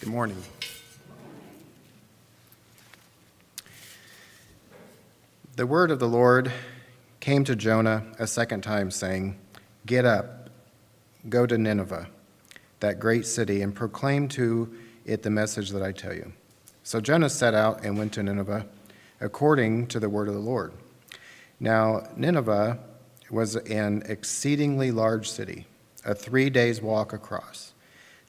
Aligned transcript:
Good 0.00 0.10
morning. 0.10 0.40
The 5.56 5.66
word 5.66 5.90
of 5.90 5.98
the 5.98 6.06
Lord 6.06 6.52
came 7.18 7.42
to 7.42 7.56
Jonah 7.56 8.04
a 8.16 8.28
second 8.28 8.60
time, 8.60 8.92
saying, 8.92 9.36
Get 9.86 10.04
up, 10.04 10.50
go 11.28 11.46
to 11.46 11.58
Nineveh, 11.58 12.06
that 12.78 13.00
great 13.00 13.26
city, 13.26 13.60
and 13.60 13.74
proclaim 13.74 14.28
to 14.28 14.72
it 15.04 15.24
the 15.24 15.30
message 15.30 15.70
that 15.70 15.82
I 15.82 15.90
tell 15.90 16.14
you. 16.14 16.32
So 16.84 17.00
Jonah 17.00 17.28
set 17.28 17.54
out 17.54 17.84
and 17.84 17.98
went 17.98 18.12
to 18.12 18.22
Nineveh, 18.22 18.66
according 19.20 19.88
to 19.88 19.98
the 19.98 20.08
word 20.08 20.28
of 20.28 20.34
the 20.34 20.40
Lord. 20.40 20.74
Now, 21.58 22.06
Nineveh 22.16 22.78
was 23.30 23.56
an 23.56 24.04
exceedingly 24.06 24.92
large 24.92 25.28
city, 25.28 25.66
a 26.04 26.14
three 26.14 26.50
days' 26.50 26.80
walk 26.80 27.12
across. 27.12 27.72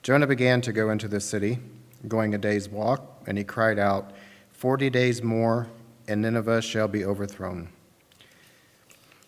Jonah 0.10 0.26
began 0.26 0.60
to 0.62 0.74
go 0.74 0.90
into 0.90 1.08
the 1.08 1.20
city, 1.20 1.60
going 2.08 2.34
a 2.34 2.38
day's 2.40 2.68
walk, 2.68 3.22
and 3.28 3.38
he 3.38 3.44
cried 3.44 3.78
out, 3.78 4.12
Forty 4.52 4.90
days 4.90 5.22
more, 5.22 5.68
and 6.08 6.24
Nineveh 6.24 6.64
shall 6.64 6.88
be 6.88 7.06
overthrown. 7.06 7.70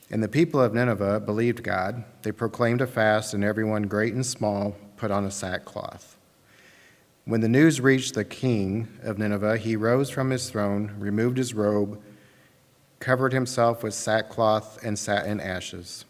And 0.09 0.23
the 0.23 0.27
people 0.27 0.59
of 0.59 0.73
Nineveh 0.73 1.19
believed 1.19 1.61
God. 1.61 2.03
They 2.23 2.31
proclaimed 2.31 2.81
a 2.81 2.87
fast, 2.87 3.35
and 3.35 3.43
everyone, 3.43 3.83
great 3.83 4.15
and 4.15 4.25
small, 4.25 4.75
put 4.97 5.11
on 5.11 5.23
a 5.23 5.29
sackcloth. 5.29 6.17
When 7.25 7.41
the 7.41 7.47
news 7.47 7.79
reached 7.79 8.15
the 8.15 8.25
king 8.25 8.87
of 9.03 9.19
Nineveh, 9.19 9.57
he 9.57 9.75
rose 9.75 10.09
from 10.09 10.31
his 10.31 10.49
throne, 10.49 10.95
removed 10.97 11.37
his 11.37 11.53
robe, 11.53 12.01
covered 12.97 13.33
himself 13.33 13.83
with 13.83 13.93
sackcloth, 13.93 14.83
and 14.83 14.97
sat 14.97 15.27
in 15.27 15.39
ashes. 15.39 16.05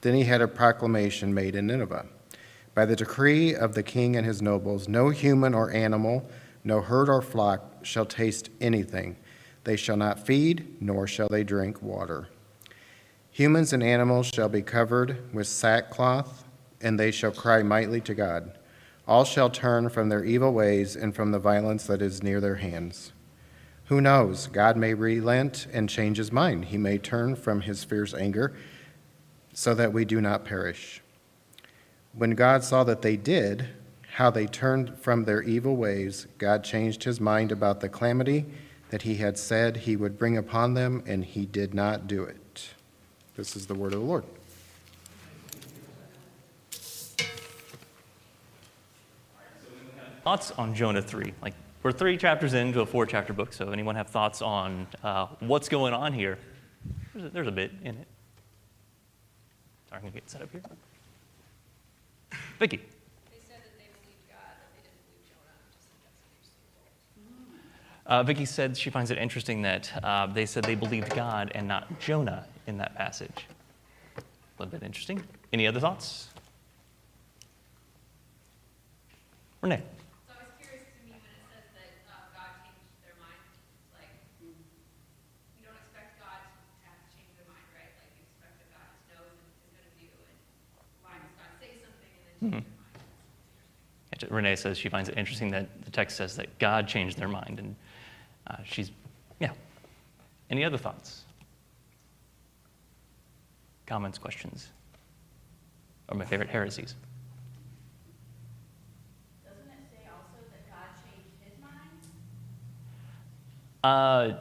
Then 0.00 0.14
he 0.14 0.24
had 0.24 0.40
a 0.40 0.48
proclamation 0.48 1.34
made 1.34 1.54
in 1.54 1.66
Nineveh. 1.66 2.06
By 2.76 2.84
the 2.84 2.94
decree 2.94 3.54
of 3.54 3.74
the 3.74 3.82
king 3.82 4.16
and 4.16 4.26
his 4.26 4.42
nobles, 4.42 4.86
no 4.86 5.08
human 5.08 5.54
or 5.54 5.70
animal, 5.70 6.28
no 6.62 6.82
herd 6.82 7.08
or 7.08 7.22
flock 7.22 7.86
shall 7.86 8.04
taste 8.04 8.50
anything. 8.60 9.16
They 9.64 9.76
shall 9.76 9.96
not 9.96 10.26
feed, 10.26 10.76
nor 10.78 11.06
shall 11.06 11.28
they 11.30 11.42
drink 11.42 11.80
water. 11.80 12.28
Humans 13.30 13.72
and 13.72 13.82
animals 13.82 14.26
shall 14.26 14.50
be 14.50 14.60
covered 14.60 15.32
with 15.32 15.46
sackcloth, 15.46 16.44
and 16.82 17.00
they 17.00 17.10
shall 17.10 17.30
cry 17.30 17.62
mightily 17.62 18.02
to 18.02 18.14
God. 18.14 18.58
All 19.08 19.24
shall 19.24 19.48
turn 19.48 19.88
from 19.88 20.10
their 20.10 20.22
evil 20.22 20.52
ways 20.52 20.96
and 20.96 21.16
from 21.16 21.32
the 21.32 21.38
violence 21.38 21.86
that 21.86 22.02
is 22.02 22.22
near 22.22 22.42
their 22.42 22.56
hands. 22.56 23.14
Who 23.86 24.02
knows? 24.02 24.48
God 24.48 24.76
may 24.76 24.92
relent 24.92 25.66
and 25.72 25.88
change 25.88 26.18
his 26.18 26.30
mind. 26.30 26.66
He 26.66 26.76
may 26.76 26.98
turn 26.98 27.36
from 27.36 27.62
his 27.62 27.84
fierce 27.84 28.12
anger 28.12 28.54
so 29.54 29.72
that 29.72 29.94
we 29.94 30.04
do 30.04 30.20
not 30.20 30.44
perish. 30.44 31.00
When 32.16 32.30
God 32.30 32.64
saw 32.64 32.82
that 32.84 33.02
they 33.02 33.16
did, 33.16 33.68
how 34.14 34.30
they 34.30 34.46
turned 34.46 34.98
from 34.98 35.24
their 35.24 35.42
evil 35.42 35.76
ways, 35.76 36.26
God 36.38 36.64
changed 36.64 37.04
his 37.04 37.20
mind 37.20 37.52
about 37.52 37.80
the 37.80 37.90
calamity 37.90 38.46
that 38.88 39.02
he 39.02 39.16
had 39.16 39.36
said 39.36 39.76
he 39.76 39.96
would 39.96 40.18
bring 40.18 40.38
upon 40.38 40.72
them, 40.72 41.02
and 41.06 41.22
he 41.22 41.44
did 41.44 41.74
not 41.74 42.06
do 42.06 42.22
it. 42.22 42.70
This 43.36 43.54
is 43.54 43.66
the 43.66 43.74
word 43.74 43.92
of 43.92 44.00
the 44.00 44.06
Lord. 44.06 44.24
Thoughts 50.24 50.52
on 50.52 50.74
Jonah 50.74 51.02
3? 51.02 51.34
Like, 51.42 51.52
we're 51.82 51.92
three 51.92 52.16
chapters 52.16 52.54
into 52.54 52.80
a 52.80 52.86
four 52.86 53.04
chapter 53.04 53.34
book, 53.34 53.52
so 53.52 53.68
anyone 53.72 53.94
have 53.94 54.08
thoughts 54.08 54.40
on 54.40 54.86
uh, 55.04 55.26
what's 55.40 55.68
going 55.68 55.92
on 55.92 56.14
here? 56.14 56.38
There's 57.12 57.26
a, 57.26 57.28
there's 57.28 57.48
a 57.48 57.52
bit 57.52 57.72
in 57.82 57.96
it. 57.96 58.08
Sorry, 59.90 59.98
I'm 59.98 60.00
going 60.00 60.12
to 60.14 60.18
get 60.18 60.30
set 60.30 60.40
up 60.40 60.50
here. 60.50 60.62
Vicky. 62.58 62.78
They 63.30 63.38
said 63.46 63.60
that 63.62 63.78
they 63.78 63.88
believed 64.00 64.28
God, 64.28 64.56
that 64.56 64.70
they 64.74 64.82
didn't 64.82 65.00
believe 65.06 65.26
Jonah. 65.28 65.56
Just 65.72 65.88
think 65.88 66.00
that's 66.04 66.20
interesting. 66.32 66.66
Uh, 68.06 68.22
Vicky 68.22 68.44
said 68.44 68.76
she 68.76 68.90
finds 68.90 69.10
it 69.10 69.18
interesting 69.18 69.62
that 69.62 69.90
uh, 70.04 70.26
they 70.26 70.46
said 70.46 70.64
they 70.64 70.74
believed 70.74 71.14
God 71.14 71.50
and 71.54 71.66
not 71.66 71.98
Jonah 71.98 72.46
in 72.66 72.78
that 72.78 72.94
passage. 72.94 73.46
A 74.16 74.22
little 74.62 74.70
bit 74.70 74.86
interesting. 74.86 75.22
Any 75.52 75.66
other 75.66 75.80
thoughts? 75.80 76.28
Renee. 79.60 79.82
So 80.26 80.32
I 80.32 80.46
was 80.46 80.54
curious 80.62 80.86
to 80.86 81.00
me 81.02 81.12
when 81.18 81.18
it 81.18 81.42
says 81.50 81.66
that 81.74 81.92
uh, 82.06 82.30
God 82.30 82.62
changed 82.62 83.02
their 83.02 83.18
mind. 83.18 83.42
Like, 83.98 84.14
you 84.38 85.66
don't 85.66 85.74
expect 85.76 86.22
God 86.22 86.40
to 86.46 86.84
have 86.86 87.02
to 87.02 87.08
change 87.10 87.34
their 87.34 87.50
mind, 87.50 87.66
right? 87.74 87.90
Like, 87.98 88.14
you 88.14 88.22
expect 88.30 88.62
that 88.62 88.70
God 88.70 88.86
just 88.94 89.04
knows 89.10 89.34
and 89.34 89.50
is 89.50 89.74
going 89.74 89.82
to 89.82 89.94
do. 89.98 90.06
And 90.06 90.38
why 91.02 91.18
does 91.18 91.34
God 91.34 91.50
say 91.58 91.74
something 91.82 92.12
and 92.14 92.22
then 92.30 92.38
change 92.38 92.62
their 92.62 92.78
mind? 92.78 92.96
Renee 94.30 94.56
says 94.56 94.78
she 94.78 94.88
finds 94.88 95.08
it 95.08 95.16
interesting 95.16 95.50
that 95.50 95.84
the 95.84 95.90
text 95.90 96.16
says 96.16 96.36
that 96.36 96.58
God 96.58 96.88
changed 96.88 97.18
their 97.18 97.28
mind, 97.28 97.58
and 97.58 97.76
uh, 98.46 98.56
she's, 98.64 98.90
yeah. 99.40 99.52
Any 100.50 100.64
other 100.64 100.78
thoughts? 100.78 101.24
Comments, 103.86 104.16
questions? 104.18 104.68
Or 106.08 106.16
my 106.16 106.24
favorite 106.24 106.48
heresies? 106.48 106.94
Doesn't 109.44 109.66
it 109.66 109.78
say 109.90 110.08
also 110.10 110.44
that 110.50 110.70
God 110.70 110.88
changed 111.04 111.34
his 111.44 111.54
mind? 111.62 112.00
Uh, 113.82 114.36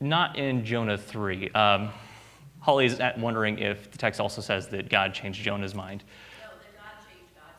not 0.00 0.36
in 0.36 0.64
Jonah 0.64 0.98
3. 0.98 1.50
Um, 1.50 1.90
Holly 2.60 2.86
is 2.86 3.00
wondering 3.18 3.60
if 3.60 3.90
the 3.92 3.98
text 3.98 4.20
also 4.20 4.40
says 4.40 4.66
that 4.68 4.88
God 4.88 5.14
changed 5.14 5.40
Jonah's 5.40 5.74
mind. 5.74 6.02
No, 6.42 6.48
that 6.48 6.76
God 6.76 7.08
changed 7.08 7.32
God's 7.34 7.54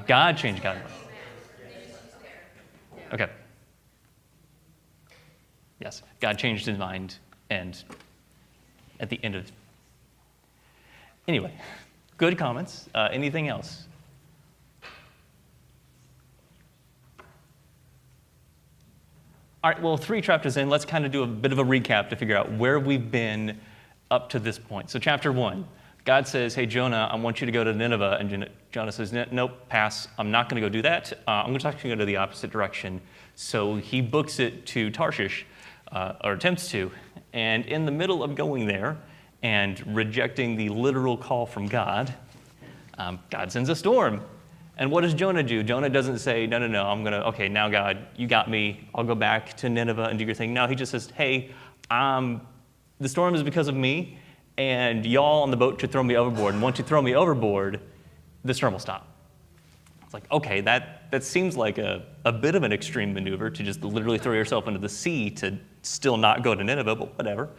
God 0.00 0.36
changed 0.36 0.62
God's 0.62 0.80
mind. 0.80 0.92
Okay. 3.12 3.28
Yes, 5.80 6.02
God 6.20 6.38
changed 6.38 6.66
his 6.66 6.78
mind, 6.78 7.18
and 7.50 7.82
at 9.00 9.10
the 9.10 9.20
end 9.22 9.34
of. 9.34 9.50
Anyway, 11.28 11.52
good 12.16 12.36
comments. 12.38 12.88
Uh, 12.94 13.08
anything 13.12 13.48
else? 13.48 13.86
All 19.62 19.70
right, 19.72 19.82
well, 19.82 19.96
three 19.96 20.20
chapters 20.20 20.56
in, 20.56 20.68
let's 20.68 20.84
kind 20.84 21.04
of 21.04 21.10
do 21.10 21.24
a 21.24 21.26
bit 21.26 21.50
of 21.50 21.58
a 21.58 21.64
recap 21.64 22.08
to 22.10 22.16
figure 22.16 22.36
out 22.36 22.52
where 22.52 22.78
we've 22.78 23.10
been 23.10 23.58
up 24.12 24.28
to 24.30 24.38
this 24.38 24.58
point. 24.58 24.90
So, 24.90 24.98
chapter 25.00 25.32
one, 25.32 25.66
God 26.06 26.28
says, 26.28 26.54
Hey, 26.54 26.66
Jonah, 26.66 27.08
I 27.10 27.16
want 27.16 27.40
you 27.40 27.46
to 27.46 27.52
go 27.52 27.64
to 27.64 27.74
Nineveh. 27.74 28.18
And 28.20 28.48
Jonah- 28.70 28.92
says, 28.92 29.12
Nope, 29.12 29.68
pass. 29.68 30.06
I'm 30.18 30.30
not 30.30 30.48
going 30.48 30.62
to 30.62 30.66
go 30.66 30.72
do 30.72 30.80
that. 30.82 31.12
Uh, 31.26 31.32
I'm 31.32 31.48
going 31.48 31.58
to 31.58 31.68
actually 31.68 31.90
go 31.90 31.96
to 31.96 32.04
the 32.04 32.16
opposite 32.16 32.52
direction. 32.52 33.02
So, 33.34 33.74
he 33.74 34.00
books 34.00 34.38
it 34.38 34.64
to 34.66 34.90
Tarshish, 34.90 35.44
uh, 35.90 36.14
or 36.22 36.34
attempts 36.34 36.70
to. 36.70 36.92
And 37.32 37.66
in 37.66 37.84
the 37.84 37.90
middle 37.90 38.22
of 38.22 38.36
going 38.36 38.66
there 38.66 38.96
and 39.42 39.84
rejecting 39.96 40.56
the 40.56 40.68
literal 40.68 41.16
call 41.16 41.44
from 41.44 41.66
God, 41.66 42.14
um, 42.98 43.18
God 43.28 43.50
sends 43.50 43.68
a 43.68 43.74
storm. 43.74 44.22
And 44.78 44.92
what 44.92 45.00
does 45.00 45.12
Jonah 45.12 45.42
do? 45.42 45.64
Jonah 45.64 45.88
doesn't 45.88 46.20
say, 46.20 46.46
no, 46.46 46.58
no, 46.58 46.68
no, 46.68 46.84
I'm 46.84 47.02
going 47.02 47.14
to, 47.14 47.26
okay, 47.28 47.48
now 47.48 47.68
God, 47.68 48.06
you 48.16 48.28
got 48.28 48.48
me. 48.48 48.88
I'll 48.94 49.04
go 49.04 49.14
back 49.16 49.56
to 49.58 49.68
Nineveh 49.68 50.04
and 50.04 50.18
do 50.18 50.24
your 50.24 50.34
thing. 50.34 50.54
No, 50.54 50.68
he 50.68 50.76
just 50.76 50.92
says, 50.92 51.10
hey, 51.16 51.50
um, 51.90 52.42
the 53.00 53.08
storm 53.08 53.34
is 53.34 53.42
because 53.42 53.68
of 53.68 53.74
me, 53.74 54.18
and 54.58 55.04
y'all 55.04 55.42
on 55.42 55.50
the 55.50 55.56
boat 55.56 55.80
should 55.80 55.92
throw 55.92 56.02
me 56.02 56.16
overboard. 56.16 56.54
And 56.54 56.62
once 56.62 56.78
you 56.78 56.84
throw 56.84 57.02
me 57.02 57.14
overboard, 57.14 57.80
the 58.44 58.54
storm 58.54 58.72
will 58.72 58.80
stop. 58.80 59.08
It's 60.04 60.14
like, 60.14 60.30
okay, 60.30 60.60
that, 60.62 61.10
that 61.10 61.24
seems 61.24 61.56
like 61.56 61.78
a, 61.78 62.04
a 62.24 62.32
bit 62.32 62.54
of 62.54 62.62
an 62.62 62.72
extreme 62.72 63.12
maneuver 63.12 63.50
to 63.50 63.62
just 63.62 63.82
literally 63.82 64.18
throw 64.18 64.32
yourself 64.32 64.68
into 64.68 64.78
the 64.78 64.88
sea 64.88 65.30
to 65.30 65.58
still 65.82 66.16
not 66.16 66.42
go 66.42 66.54
to 66.54 66.62
Nineveh, 66.62 66.94
but 66.94 67.18
whatever. 67.18 67.50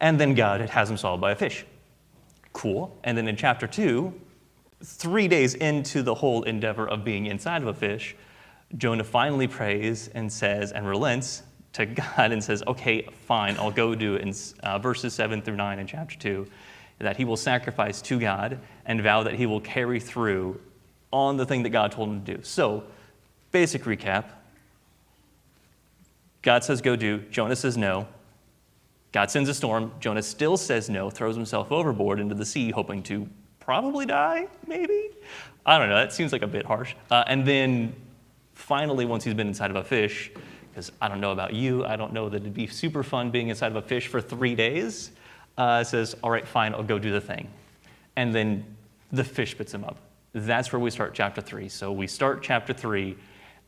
And 0.00 0.20
then 0.20 0.34
God 0.34 0.60
has 0.60 0.90
him 0.90 0.96
swallowed 0.96 1.20
by 1.20 1.32
a 1.32 1.36
fish. 1.36 1.64
Cool. 2.52 2.96
And 3.04 3.16
then 3.16 3.26
in 3.26 3.36
chapter 3.36 3.66
two, 3.66 4.12
three 4.82 5.28
days 5.28 5.54
into 5.54 6.02
the 6.02 6.14
whole 6.14 6.44
endeavor 6.44 6.88
of 6.88 7.04
being 7.04 7.26
inside 7.26 7.62
of 7.62 7.68
a 7.68 7.74
fish, 7.74 8.14
Jonah 8.76 9.04
finally 9.04 9.48
prays 9.48 10.08
and 10.08 10.30
says 10.30 10.72
and 10.72 10.86
relents 10.86 11.42
to 11.74 11.86
God 11.86 12.32
and 12.32 12.42
says, 12.42 12.62
Okay, 12.66 13.08
fine, 13.26 13.56
I'll 13.58 13.70
go 13.70 13.94
do 13.94 14.14
it. 14.14 14.22
In 14.22 14.34
uh, 14.62 14.78
verses 14.78 15.14
7 15.14 15.42
through 15.42 15.56
9 15.56 15.78
in 15.78 15.86
chapter 15.86 16.16
2, 16.18 16.46
that 17.00 17.16
he 17.16 17.24
will 17.24 17.36
sacrifice 17.36 18.02
to 18.02 18.18
God 18.18 18.58
and 18.86 19.00
vow 19.00 19.22
that 19.22 19.34
he 19.34 19.46
will 19.46 19.60
carry 19.60 20.00
through 20.00 20.60
on 21.12 21.36
the 21.36 21.46
thing 21.46 21.62
that 21.62 21.70
God 21.70 21.92
told 21.92 22.08
him 22.08 22.24
to 22.24 22.36
do. 22.36 22.42
So, 22.42 22.84
basic 23.52 23.84
recap 23.84 24.24
God 26.42 26.64
says, 26.64 26.80
Go 26.80 26.96
do. 26.96 27.18
Jonah 27.30 27.56
says, 27.56 27.76
No. 27.76 28.06
God 29.12 29.30
sends 29.30 29.48
a 29.48 29.54
storm. 29.54 29.92
Jonah 30.00 30.22
still 30.22 30.56
says 30.56 30.90
no, 30.90 31.08
throws 31.10 31.34
himself 31.34 31.72
overboard 31.72 32.20
into 32.20 32.34
the 32.34 32.44
sea, 32.44 32.70
hoping 32.70 33.02
to 33.04 33.28
probably 33.58 34.06
die, 34.06 34.48
maybe? 34.66 35.10
I 35.64 35.78
don't 35.78 35.88
know. 35.88 35.96
That 35.96 36.12
seems 36.12 36.32
like 36.32 36.42
a 36.42 36.46
bit 36.46 36.66
harsh. 36.66 36.94
Uh, 37.10 37.24
and 37.26 37.46
then 37.46 37.94
finally, 38.54 39.06
once 39.06 39.24
he's 39.24 39.34
been 39.34 39.48
inside 39.48 39.70
of 39.70 39.76
a 39.76 39.84
fish, 39.84 40.30
because 40.78 40.92
I 41.02 41.08
don't 41.08 41.20
know 41.20 41.32
about 41.32 41.54
you, 41.54 41.84
I 41.84 41.96
don't 41.96 42.12
know 42.12 42.28
that 42.28 42.42
it'd 42.42 42.54
be 42.54 42.68
super 42.68 43.02
fun 43.02 43.32
being 43.32 43.48
inside 43.48 43.72
of 43.72 43.76
a 43.76 43.82
fish 43.82 44.06
for 44.06 44.20
three 44.20 44.54
days, 44.54 45.10
uh, 45.56 45.82
says, 45.82 46.14
All 46.22 46.30
right, 46.30 46.46
fine, 46.46 46.72
I'll 46.72 46.84
go 46.84 47.00
do 47.00 47.10
the 47.10 47.20
thing. 47.20 47.48
And 48.14 48.32
then 48.32 48.64
the 49.10 49.24
fish 49.24 49.50
spits 49.50 49.74
him 49.74 49.82
up. 49.82 49.96
That's 50.34 50.72
where 50.72 50.78
we 50.78 50.92
start 50.92 51.14
chapter 51.14 51.40
three. 51.40 51.68
So 51.68 51.90
we 51.90 52.06
start 52.06 52.44
chapter 52.44 52.72
three, 52.72 53.16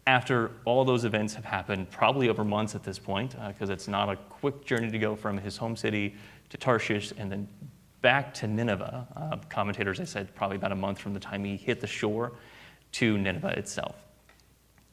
after 0.06 0.52
all 0.64 0.84
those 0.84 1.04
events 1.04 1.34
have 1.34 1.44
happened, 1.44 1.90
probably 1.90 2.28
over 2.28 2.44
months 2.44 2.76
at 2.76 2.84
this 2.84 3.00
point, 3.00 3.34
because 3.48 3.70
it's 3.70 3.88
not 3.88 4.08
a 4.08 4.14
quick 4.14 4.64
journey 4.64 4.88
to 4.88 4.98
go 5.00 5.16
from 5.16 5.36
his 5.36 5.56
home 5.56 5.74
city 5.74 6.14
to 6.50 6.56
Tarshish 6.58 7.12
and 7.18 7.32
then 7.32 7.48
back 8.02 8.32
to 8.34 8.46
Nineveh. 8.46 9.08
Uh, 9.16 9.36
commentators, 9.48 9.98
I 9.98 10.04
said, 10.04 10.32
probably 10.36 10.58
about 10.58 10.70
a 10.70 10.76
month 10.76 11.00
from 11.00 11.14
the 11.14 11.20
time 11.20 11.42
he 11.42 11.56
hit 11.56 11.80
the 11.80 11.88
shore 11.88 12.34
to 12.92 13.18
Nineveh 13.18 13.58
itself. 13.58 13.96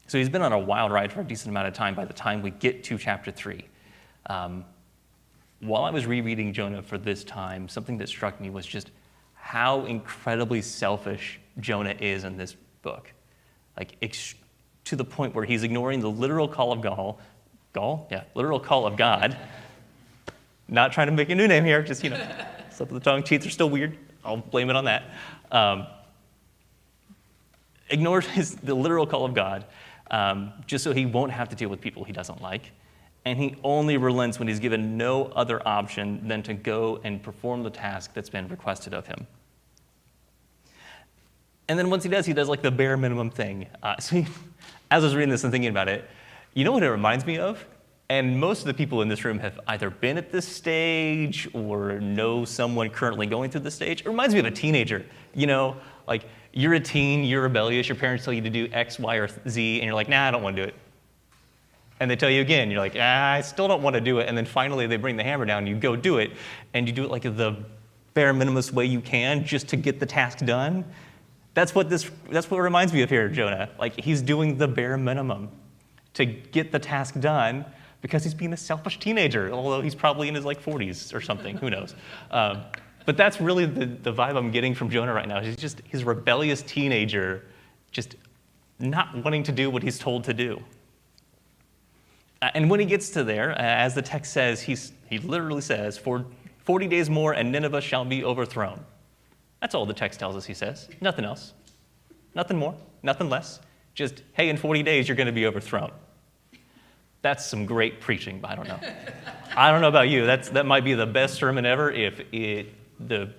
So 0.08 0.18
he's 0.18 0.30
been 0.30 0.42
on 0.42 0.54
a 0.54 0.60
wild 0.60 0.94
ride 0.94 1.12
for 1.12 1.20
a 1.20 1.24
decent 1.24 1.50
amount 1.50 1.68
of 1.68 1.74
time 1.74 1.94
by 1.94 2.06
the 2.06 2.14
time 2.14 2.42
we 2.42 2.52
get 2.52 2.84
to 2.86 2.98
chapter 2.98 3.30
3. 3.30 3.64
Um, 4.28 4.64
while 5.60 5.84
I 5.84 5.90
was 5.90 6.06
rereading 6.06 6.54
Jonah 6.54 6.82
for 6.82 6.98
this 6.98 7.26
time, 7.26 7.68
something 7.68 7.98
that 7.98 8.08
struck 8.08 8.40
me 8.40 8.50
was 8.50 8.66
just 8.66 8.92
how 9.34 9.86
incredibly 9.86 10.62
selfish 10.62 11.40
Jonah 11.60 11.96
is 12.00 12.24
in 12.24 12.38
this 12.38 12.56
book. 12.84 13.12
Like, 13.78 13.96
ex- 14.02 14.36
to 14.86 14.96
the 14.96 15.04
point 15.04 15.36
where 15.36 15.44
he's 15.44 15.64
ignoring 15.64 16.00
the 16.00 16.10
literal 16.10 16.48
call 16.48 16.72
of 16.72 16.82
Gaul. 16.82 17.20
Gaul? 17.74 18.08
Yeah, 18.10 18.24
literal 18.34 18.62
call 18.62 18.88
of 18.88 18.96
God. 18.96 19.38
Not 20.70 20.94
trying 20.94 21.08
to 21.08 21.14
make 21.14 21.30
a 21.30 21.36
new 21.36 21.48
name 21.50 21.66
here, 21.66 21.84
just, 21.84 22.04
you 22.04 22.12
know, 22.12 22.28
slip 22.72 22.90
of 22.90 22.94
the 22.94 23.02
tongue. 23.02 23.24
Teeth 23.24 23.46
are 23.46 23.50
still 23.50 23.70
weird. 23.70 23.98
I'll 24.24 24.38
blame 24.38 24.70
it 24.70 24.78
on 24.78 24.86
that. 24.86 25.04
Um, 25.52 25.88
ignores 27.90 28.26
his, 28.26 28.56
the 28.56 28.74
literal 28.74 29.06
call 29.06 29.26
of 29.26 29.34
God 29.34 29.66
um, 30.12 30.54
just 30.66 30.84
so 30.84 30.94
he 30.94 31.06
won't 31.06 31.32
have 31.32 31.50
to 31.50 31.56
deal 31.56 31.70
with 31.70 31.82
people 31.82 32.04
he 32.04 32.14
doesn't 32.14 32.42
like. 32.42 32.72
And 33.26 33.38
he 33.38 33.56
only 33.64 33.98
relents 33.98 34.40
when 34.40 34.48
he's 34.48 34.60
given 34.60 34.98
no 34.98 35.26
other 35.26 35.66
option 35.68 36.28
than 36.28 36.44
to 36.44 36.54
go 36.54 37.02
and 37.04 37.22
perform 37.22 37.64
the 37.64 37.70
task 37.70 38.14
that's 38.14 38.30
been 38.30 38.48
requested 38.48 38.94
of 38.94 39.06
him. 39.08 39.28
And 41.68 41.78
then 41.78 41.90
once 41.90 42.04
he 42.04 42.10
does, 42.10 42.26
he 42.26 42.34
does 42.34 42.48
like 42.48 42.62
the 42.62 42.72
bare 42.72 42.96
minimum 42.96 43.30
thing. 43.30 43.68
Uh, 43.84 43.96
so, 44.00 44.18
he, 44.18 44.28
as 44.90 45.04
I 45.04 45.08
was 45.08 45.16
reading 45.16 45.30
this 45.30 45.44
and 45.44 45.52
thinking 45.52 45.70
about 45.70 45.90
it, 45.90 46.10
you 46.54 46.64
know 46.64 46.72
what 46.72 46.84
it 46.84 46.90
reminds 46.90 47.26
me 47.26 47.38
of? 47.38 47.66
And 48.10 48.40
most 48.40 48.62
of 48.62 48.68
the 48.68 48.74
people 48.74 49.02
in 49.02 49.10
this 49.10 49.26
room 49.26 49.38
have 49.40 49.60
either 49.68 49.90
been 49.90 50.18
at 50.18 50.32
this 50.32 50.48
stage 50.48 51.50
or 51.54 52.00
know 52.00 52.46
someone 52.46 52.90
currently 52.90 53.28
going 53.28 53.52
through 53.52 53.62
this 53.62 53.76
stage. 53.76 54.02
It 54.02 54.08
reminds 54.08 54.34
me 54.34 54.40
of 54.40 54.46
a 54.46 54.52
teenager. 54.52 55.06
You 55.36 55.48
know, 55.48 55.76
like 56.08 56.26
you're 56.54 56.74
a 56.74 56.80
teen, 56.80 57.24
you're 57.24 57.42
rebellious, 57.42 57.88
your 57.88 57.98
parents 57.98 58.24
tell 58.24 58.34
you 58.34 58.42
to 58.42 58.50
do 58.50 58.68
X, 58.72 59.00
Y, 59.00 59.16
or 59.16 59.30
Z, 59.48 59.80
and 59.80 59.86
you're 59.86 59.96
like, 59.96 60.10
nah, 60.10 60.28
I 60.28 60.32
don't 60.32 60.42
want 60.42 60.56
to 60.56 60.64
do 60.64 60.68
it. 60.68 60.76
And 62.00 62.10
they 62.10 62.16
tell 62.16 62.30
you 62.30 62.42
again, 62.42 62.70
you're 62.70 62.80
like, 62.80 62.96
ah, 62.98 63.32
I 63.32 63.42
still 63.42 63.68
don't 63.68 63.82
want 63.82 63.96
to 63.96 64.02
do 64.02 64.20
it. 64.20 64.28
And 64.28 64.38
then 64.38 64.46
finally 64.46 64.88
they 64.88 64.98
bring 64.98 65.18
the 65.18 65.24
hammer 65.24 65.46
down, 65.46 65.68
you 65.68 65.76
go 65.76 65.96
do 65.96 66.18
it, 66.18 66.32
and 66.74 66.88
you 66.88 66.94
do 66.94 67.04
it 67.04 67.12
like 67.12 67.24
the 67.24 67.58
bare 68.14 68.34
minimum 68.34 68.64
way 68.74 68.86
you 68.86 69.02
can 69.02 69.44
just 69.46 69.68
to 69.70 69.76
get 69.76 70.00
the 70.00 70.06
task 70.06 70.40
done. 70.40 70.86
That's 71.54 71.74
what 71.74 71.90
this 71.90 72.10
that's 72.30 72.50
what 72.52 72.60
reminds 72.60 72.94
me 72.94 73.02
of 73.02 73.10
here, 73.10 73.30
Jonah. 73.30 73.70
Like 73.80 74.00
he's 74.00 74.22
doing 74.22 74.58
the 74.58 74.68
bare 74.68 74.98
minimum 74.98 75.50
to 76.14 76.26
get 76.26 76.72
the 76.72 76.80
task 76.80 77.20
done 77.20 77.66
because 78.02 78.24
he's 78.24 78.34
being 78.34 78.54
a 78.54 78.58
selfish 78.58 79.00
teenager, 79.00 79.52
although 79.52 79.82
he's 79.82 79.96
probably 79.96 80.28
in 80.28 80.36
his 80.36 80.46
like 80.46 80.64
40s 80.64 81.14
or 81.14 81.22
something, 81.22 81.58
who 81.58 81.70
knows. 81.70 81.96
Um, 82.32 82.64
but 83.08 83.16
that's 83.16 83.40
really 83.40 83.66
the, 83.66 83.86
the 83.86 84.14
vibe 84.14 84.36
I'm 84.36 84.52
getting 84.52 84.76
from 84.76 84.90
Jonah 84.90 85.14
right 85.14 85.30
now. 85.30 85.40
He's 85.40 85.56
just 85.56 85.82
his 85.86 86.04
rebellious 86.04 86.62
teenager, 86.62 87.46
just 87.90 88.18
not 88.80 89.24
wanting 89.24 89.44
to 89.44 89.54
do 89.54 89.70
what 89.70 89.82
he's 89.82 89.98
told 89.98 90.26
to 90.26 90.34
do. 90.34 90.62
Uh, 92.42 92.50
and 92.54 92.70
when 92.70 92.82
he 92.82 92.86
gets 92.86 93.12
to 93.12 93.24
there, 93.24 93.52
uh, 93.52 93.62
as 93.62 93.96
the 93.96 94.02
text 94.02 94.34
says, 94.34 94.62
he's, 94.62 94.92
he 95.10 95.20
literally 95.20 95.62
says, 95.62 95.98
For 95.98 96.26
40 96.66 96.90
days 96.90 97.10
more 97.10 97.32
and 97.32 97.50
Nineveh 97.50 97.80
shall 97.80 98.04
be 98.04 98.26
overthrown. 98.26 98.84
That's 99.62 99.74
all 99.74 99.86
the 99.86 99.94
text 99.94 100.20
tells 100.20 100.36
us, 100.36 100.46
he 100.46 100.54
says. 100.54 100.90
Nothing 101.00 101.24
else. 101.24 101.54
Nothing 102.36 102.58
more, 102.58 102.76
nothing 103.04 103.30
less. 103.30 103.62
Just, 103.96 104.22
hey, 104.34 104.50
in 104.50 104.58
40 104.58 104.84
days, 104.84 105.08
you're 105.08 105.16
going 105.16 105.28
to 105.28 105.32
be 105.32 105.46
overthrown. 105.46 105.92
That's 107.22 107.46
some 107.46 107.66
great 107.66 108.02
preaching, 108.02 108.42
but 108.42 108.52
I 108.52 108.56
don't 108.56 108.68
know. 108.68 108.80
I 109.56 109.72
don't 109.72 109.80
know 109.80 109.88
about 109.88 110.10
you. 110.10 110.26
That's, 110.26 110.50
that 110.50 110.66
might 110.66 110.84
be 110.84 110.94
the 110.94 111.08
best 111.08 111.36
sermon 111.36 111.66
ever 111.66 111.90
if, 111.90 112.20
it, 112.34 112.74
the, 113.00 113.34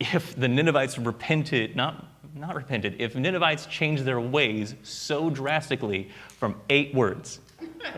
if 0.00 0.34
the 0.36 0.48
Ninevites 0.48 0.98
repented, 0.98 1.76
not, 1.76 2.06
not 2.34 2.54
repented, 2.54 2.96
if 2.98 3.14
Ninevites 3.14 3.66
changed 3.66 4.04
their 4.04 4.20
ways 4.20 4.74
so 4.82 5.30
drastically 5.30 6.10
from 6.38 6.60
eight 6.70 6.94
words. 6.94 7.40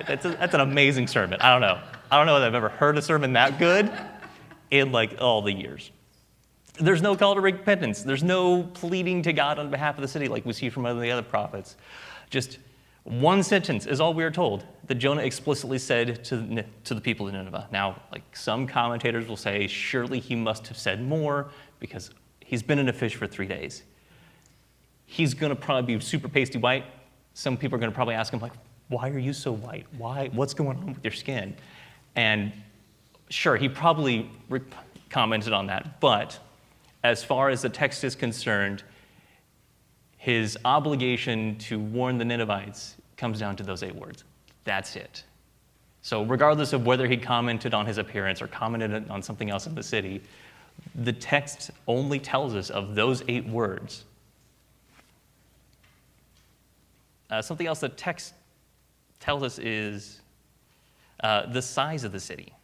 That's, 0.06 0.25
a, 0.25 0.31
that's 0.31 0.55
an 0.55 0.61
amazing 0.61 1.06
sermon. 1.06 1.40
I 1.40 1.52
don't 1.52 1.61
know. 1.61 1.81
I 2.11 2.19
don't 2.19 2.26
know 2.26 2.38
that 2.38 2.49
I've 2.49 2.55
ever 2.55 2.69
heard 2.69 2.99
a 2.99 3.02
sermon 3.02 3.32
that 3.34 3.58
good 3.58 3.90
in 4.70 4.93
like 4.93 5.16
all 5.20 5.43
the 5.43 5.52
years. 5.52 5.90
There's 6.78 7.02
no 7.02 7.17
call 7.17 7.34
to 7.37 7.40
repentance. 7.40 8.02
There's 8.02 8.22
no 8.25 8.62
pleading 8.62 9.22
to 9.22 9.32
God 9.32 9.58
on 9.58 9.70
behalf 9.70 9.96
of 9.96 10.02
the 10.02 10.08
city 10.08 10.28
like 10.28 10.44
we 10.44 10.52
see 10.52 10.70
from 10.70 10.82
the 10.82 11.10
other 11.10 11.22
prophets. 11.22 11.76
Just 12.31 12.58
one 13.04 13.42
sentence 13.42 13.86
is 13.86 14.00
all 14.00 14.14
we 14.14 14.24
are 14.24 14.30
told 14.30 14.64
that 14.86 14.94
Jonah 14.94 15.22
explicitly 15.22 15.78
said 15.78 16.24
to, 16.24 16.64
to 16.84 16.94
the 16.94 17.00
people 17.00 17.26
of 17.28 17.34
Nineveh. 17.34 17.68
Now, 17.70 18.00
like 18.10 18.34
some 18.34 18.66
commentators 18.66 19.28
will 19.28 19.36
say, 19.36 19.66
surely 19.66 20.20
he 20.20 20.34
must 20.34 20.66
have 20.68 20.78
said 20.78 21.02
more 21.02 21.50
because 21.80 22.10
he's 22.40 22.62
been 22.62 22.78
in 22.78 22.88
a 22.88 22.92
fish 22.92 23.14
for 23.14 23.26
three 23.26 23.46
days. 23.46 23.82
He's 25.04 25.34
going 25.34 25.50
to 25.50 25.56
probably 25.56 25.96
be 25.96 26.00
super 26.02 26.28
pasty 26.28 26.58
white. 26.58 26.86
Some 27.34 27.58
people 27.58 27.76
are 27.76 27.78
going 27.78 27.90
to 27.90 27.94
probably 27.94 28.14
ask 28.14 28.32
him, 28.32 28.40
like, 28.40 28.52
why 28.88 29.10
are 29.10 29.18
you 29.18 29.34
so 29.34 29.52
white? 29.52 29.86
Why? 29.98 30.30
What's 30.32 30.54
going 30.54 30.78
on 30.78 30.94
with 30.94 31.04
your 31.04 31.12
skin? 31.12 31.54
And 32.16 32.52
sure, 33.28 33.56
he 33.56 33.68
probably 33.68 34.30
re- 34.48 34.60
commented 35.10 35.52
on 35.52 35.66
that, 35.66 36.00
but 36.00 36.38
as 37.02 37.22
far 37.22 37.50
as 37.50 37.60
the 37.60 37.68
text 37.68 38.02
is 38.02 38.14
concerned, 38.14 38.82
his 40.24 40.56
obligation 40.64 41.54
to 41.58 41.78
warn 41.78 42.16
the 42.16 42.24
Ninevites 42.24 42.96
comes 43.18 43.38
down 43.38 43.56
to 43.56 43.62
those 43.62 43.82
eight 43.82 43.94
words. 43.94 44.24
That's 44.64 44.96
it. 44.96 45.22
So, 46.00 46.22
regardless 46.22 46.72
of 46.72 46.86
whether 46.86 47.06
he 47.06 47.18
commented 47.18 47.74
on 47.74 47.84
his 47.84 47.98
appearance 47.98 48.40
or 48.40 48.46
commented 48.46 49.10
on 49.10 49.22
something 49.22 49.50
else 49.50 49.66
in 49.66 49.74
the 49.74 49.82
city, 49.82 50.22
the 50.94 51.12
text 51.12 51.72
only 51.86 52.18
tells 52.18 52.54
us 52.54 52.70
of 52.70 52.94
those 52.94 53.22
eight 53.28 53.46
words. 53.46 54.06
Uh, 57.28 57.42
something 57.42 57.66
else 57.66 57.80
the 57.80 57.90
text 57.90 58.32
tells 59.20 59.42
us 59.42 59.58
is 59.58 60.22
uh, 61.20 61.52
the 61.52 61.60
size 61.60 62.02
of 62.02 62.12
the 62.12 62.20
city 62.20 62.54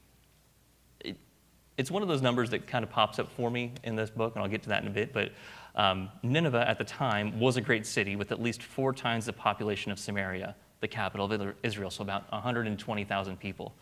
it's 1.80 1.90
one 1.90 2.02
of 2.02 2.08
those 2.08 2.20
numbers 2.20 2.50
that 2.50 2.66
kind 2.66 2.84
of 2.84 2.90
pops 2.90 3.18
up 3.18 3.32
for 3.32 3.50
me 3.50 3.72
in 3.84 3.96
this 3.96 4.10
book, 4.10 4.34
and 4.34 4.44
I'll 4.44 4.50
get 4.50 4.62
to 4.64 4.68
that 4.68 4.82
in 4.82 4.88
a 4.88 4.92
bit. 4.92 5.14
But 5.14 5.32
um, 5.74 6.08
Nineveh 6.22 6.68
at 6.68 6.78
the 6.78 6.84
time 6.84 7.38
was 7.38 7.56
a 7.56 7.60
great 7.60 7.86
city 7.86 8.16
with 8.16 8.32
at 8.32 8.42
least 8.42 8.62
four 8.62 8.92
times 8.92 9.26
the 9.26 9.32
population 9.32 9.92
of 9.92 9.98
Samaria, 9.98 10.54
the 10.80 10.88
capital 10.88 11.30
of 11.30 11.54
Israel, 11.62 11.90
so 11.90 12.02
about 12.02 12.30
120,000 12.32 13.38
people. 13.38 13.74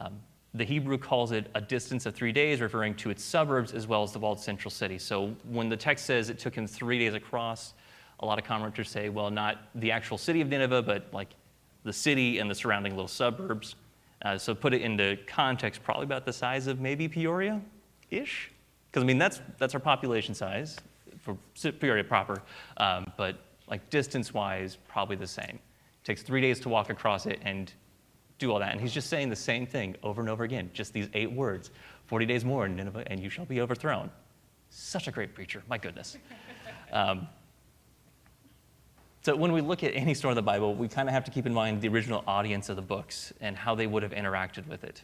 Um, 0.00 0.20
the 0.54 0.64
Hebrew 0.64 0.96
calls 0.96 1.32
it 1.32 1.50
a 1.54 1.60
distance 1.60 2.06
of 2.06 2.14
three 2.14 2.32
days, 2.32 2.60
referring 2.60 2.94
to 2.96 3.10
its 3.10 3.22
suburbs 3.22 3.72
as 3.72 3.86
well 3.86 4.02
as 4.02 4.12
the 4.12 4.18
walled 4.18 4.40
central 4.40 4.70
city. 4.70 4.98
So 4.98 5.34
when 5.44 5.68
the 5.68 5.76
text 5.76 6.06
says 6.06 6.30
it 6.30 6.38
took 6.38 6.54
him 6.54 6.66
three 6.66 6.98
days 6.98 7.14
across, 7.14 7.74
a 8.20 8.26
lot 8.26 8.38
of 8.38 8.44
commenters 8.44 8.86
say, 8.86 9.08
well, 9.08 9.30
not 9.30 9.68
the 9.74 9.92
actual 9.92 10.18
city 10.18 10.40
of 10.40 10.48
Nineveh, 10.48 10.82
but 10.82 11.12
like 11.12 11.28
the 11.84 11.92
city 11.92 12.38
and 12.38 12.50
the 12.50 12.54
surrounding 12.54 12.92
little 12.92 13.08
suburbs. 13.08 13.74
Uh, 14.22 14.36
so 14.36 14.54
put 14.54 14.74
it 14.74 14.82
into 14.82 15.16
context, 15.26 15.82
probably 15.82 16.04
about 16.04 16.24
the 16.24 16.32
size 16.32 16.66
of 16.66 16.80
maybe 16.80 17.08
Peoria 17.08 17.60
ish. 18.10 18.50
Because 18.90 19.02
I 19.02 19.06
mean, 19.06 19.18
that's, 19.18 19.40
that's 19.58 19.74
our 19.74 19.80
population 19.80 20.34
size 20.34 20.78
for 21.28 21.72
Peoria 21.72 22.04
proper, 22.04 22.42
um, 22.78 23.10
but 23.16 23.38
like 23.68 23.88
distance 23.90 24.32
wise, 24.32 24.78
probably 24.88 25.16
the 25.16 25.26
same. 25.26 25.56
It 25.56 26.04
takes 26.04 26.22
three 26.22 26.40
days 26.40 26.60
to 26.60 26.68
walk 26.68 26.90
across 26.90 27.26
it 27.26 27.38
and 27.42 27.72
do 28.38 28.52
all 28.52 28.58
that. 28.60 28.72
And 28.72 28.80
he's 28.80 28.92
just 28.92 29.10
saying 29.10 29.28
the 29.28 29.36
same 29.36 29.66
thing 29.66 29.96
over 30.02 30.20
and 30.20 30.30
over 30.30 30.44
again, 30.44 30.70
just 30.72 30.92
these 30.92 31.08
eight 31.14 31.30
words 31.30 31.70
40 32.06 32.24
days 32.24 32.44
more 32.44 32.64
in 32.64 32.74
Nineveh, 32.74 33.04
and 33.08 33.20
you 33.20 33.28
shall 33.28 33.44
be 33.44 33.60
overthrown. 33.60 34.10
Such 34.70 35.08
a 35.08 35.10
great 35.10 35.34
preacher, 35.34 35.62
my 35.68 35.78
goodness. 35.78 36.16
Um, 36.90 37.28
so 39.20 39.36
when 39.36 39.52
we 39.52 39.60
look 39.60 39.84
at 39.84 39.94
any 39.94 40.14
story 40.14 40.32
in 40.32 40.36
the 40.36 40.40
Bible, 40.40 40.74
we 40.74 40.88
kind 40.88 41.06
of 41.06 41.12
have 41.12 41.22
to 41.24 41.30
keep 41.30 41.44
in 41.44 41.52
mind 41.52 41.82
the 41.82 41.88
original 41.88 42.24
audience 42.26 42.70
of 42.70 42.76
the 42.76 42.82
books 42.82 43.30
and 43.42 43.58
how 43.58 43.74
they 43.74 43.86
would 43.86 44.02
have 44.02 44.12
interacted 44.12 44.66
with 44.66 44.84
it. 44.84 45.02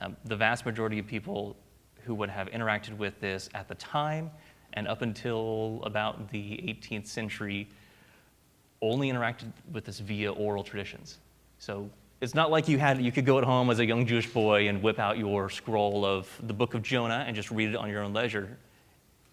Um, 0.00 0.18
the 0.26 0.36
vast 0.36 0.66
majority 0.66 0.98
of 0.98 1.06
people 1.06 1.56
who 2.04 2.14
would 2.14 2.28
have 2.28 2.48
interacted 2.50 2.98
with 2.98 3.18
this 3.20 3.48
at 3.54 3.68
the 3.68 3.74
time 3.76 4.30
and 4.74 4.86
up 4.86 5.02
until 5.02 5.80
about 5.84 6.30
the 6.30 6.38
18th 6.38 7.06
century 7.06 7.68
only 8.82 9.10
interacted 9.10 9.50
with 9.72 9.84
this 9.84 10.00
via 10.00 10.32
oral 10.32 10.62
traditions. 10.62 11.18
So 11.58 11.88
it's 12.20 12.34
not 12.34 12.50
like 12.50 12.68
you 12.68 12.78
had 12.78 13.00
you 13.02 13.12
could 13.12 13.24
go 13.24 13.38
at 13.38 13.44
home 13.44 13.70
as 13.70 13.78
a 13.78 13.86
young 13.86 14.06
Jewish 14.06 14.26
boy 14.26 14.68
and 14.68 14.82
whip 14.82 14.98
out 14.98 15.16
your 15.16 15.48
scroll 15.48 16.04
of 16.04 16.28
the 16.42 16.52
book 16.52 16.74
of 16.74 16.82
Jonah 16.82 17.24
and 17.26 17.34
just 17.34 17.50
read 17.50 17.70
it 17.70 17.76
on 17.76 17.88
your 17.88 18.02
own 18.02 18.12
leisure. 18.12 18.56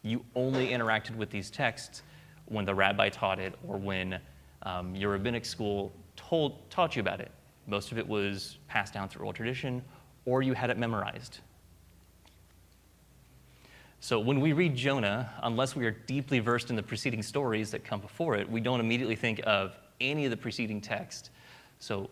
You 0.03 0.23
only 0.35 0.69
interacted 0.69 1.15
with 1.15 1.29
these 1.29 1.49
texts 1.49 2.03
when 2.45 2.65
the 2.65 2.73
rabbi 2.73 3.09
taught 3.09 3.39
it 3.39 3.53
or 3.67 3.77
when 3.77 4.19
um, 4.63 4.95
your 4.95 5.11
rabbinic 5.11 5.45
school 5.45 5.91
told, 6.15 6.69
taught 6.69 6.95
you 6.95 7.01
about 7.01 7.19
it. 7.19 7.31
Most 7.67 7.91
of 7.91 7.97
it 7.97 8.07
was 8.07 8.57
passed 8.67 8.93
down 8.93 9.09
through 9.09 9.21
oral 9.21 9.33
tradition 9.33 9.81
or 10.25 10.41
you 10.41 10.53
had 10.53 10.69
it 10.69 10.77
memorized. 10.77 11.39
So 14.03 14.19
when 14.19 14.41
we 14.41 14.51
read 14.51 14.75
Jonah, 14.75 15.31
unless 15.43 15.75
we 15.75 15.85
are 15.85 15.91
deeply 15.91 16.39
versed 16.39 16.71
in 16.71 16.75
the 16.75 16.81
preceding 16.81 17.21
stories 17.21 17.69
that 17.69 17.83
come 17.83 18.01
before 18.01 18.35
it, 18.35 18.49
we 18.49 18.59
don't 18.59 18.79
immediately 18.79 19.15
think 19.15 19.39
of 19.45 19.77
any 20.01 20.25
of 20.25 20.31
the 20.31 20.37
preceding 20.37 20.81
text. 20.81 21.29
So 21.77 22.09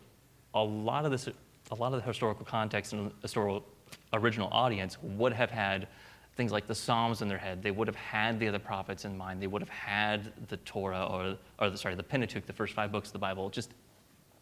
a 0.53 0.63
lot 0.63 1.05
of 1.05 1.10
this, 1.10 1.27
a 1.72 1.75
lot 1.75 1.91
of 1.91 2.00
the 2.00 2.05
historical 2.05 2.46
context 2.46 2.93
and 2.93 3.12
historical 3.24 3.65
original 4.13 4.50
audience 4.51 5.00
would 5.01 5.34
have 5.34 5.50
had 5.50 5.88
things 6.36 6.51
like 6.51 6.67
the 6.67 6.75
Psalms 6.75 7.24
in 7.24 7.27
their 7.27 7.39
head. 7.39 7.63
They 7.63 7.72
would 7.72 7.88
have 7.88 7.96
had 7.96 8.39
the 8.39 8.48
other 8.48 8.60
prophets 8.60 9.03
in 9.03 9.17
mind. 9.17 9.41
They 9.41 9.48
would 9.48 9.63
have 9.63 9.69
had 9.69 10.31
the 10.48 10.58
Torah 10.58 11.08
or, 11.10 11.38
or 11.58 11.72
the, 11.72 11.77
sorry, 11.77 11.96
the 11.96 12.03
Pentateuch, 12.03 12.46
the 12.46 12.53
first 12.53 12.75
five 12.75 12.91
books 12.91 13.10
of 13.10 13.13
the 13.13 13.19
Bible, 13.19 13.50
just 13.50 13.74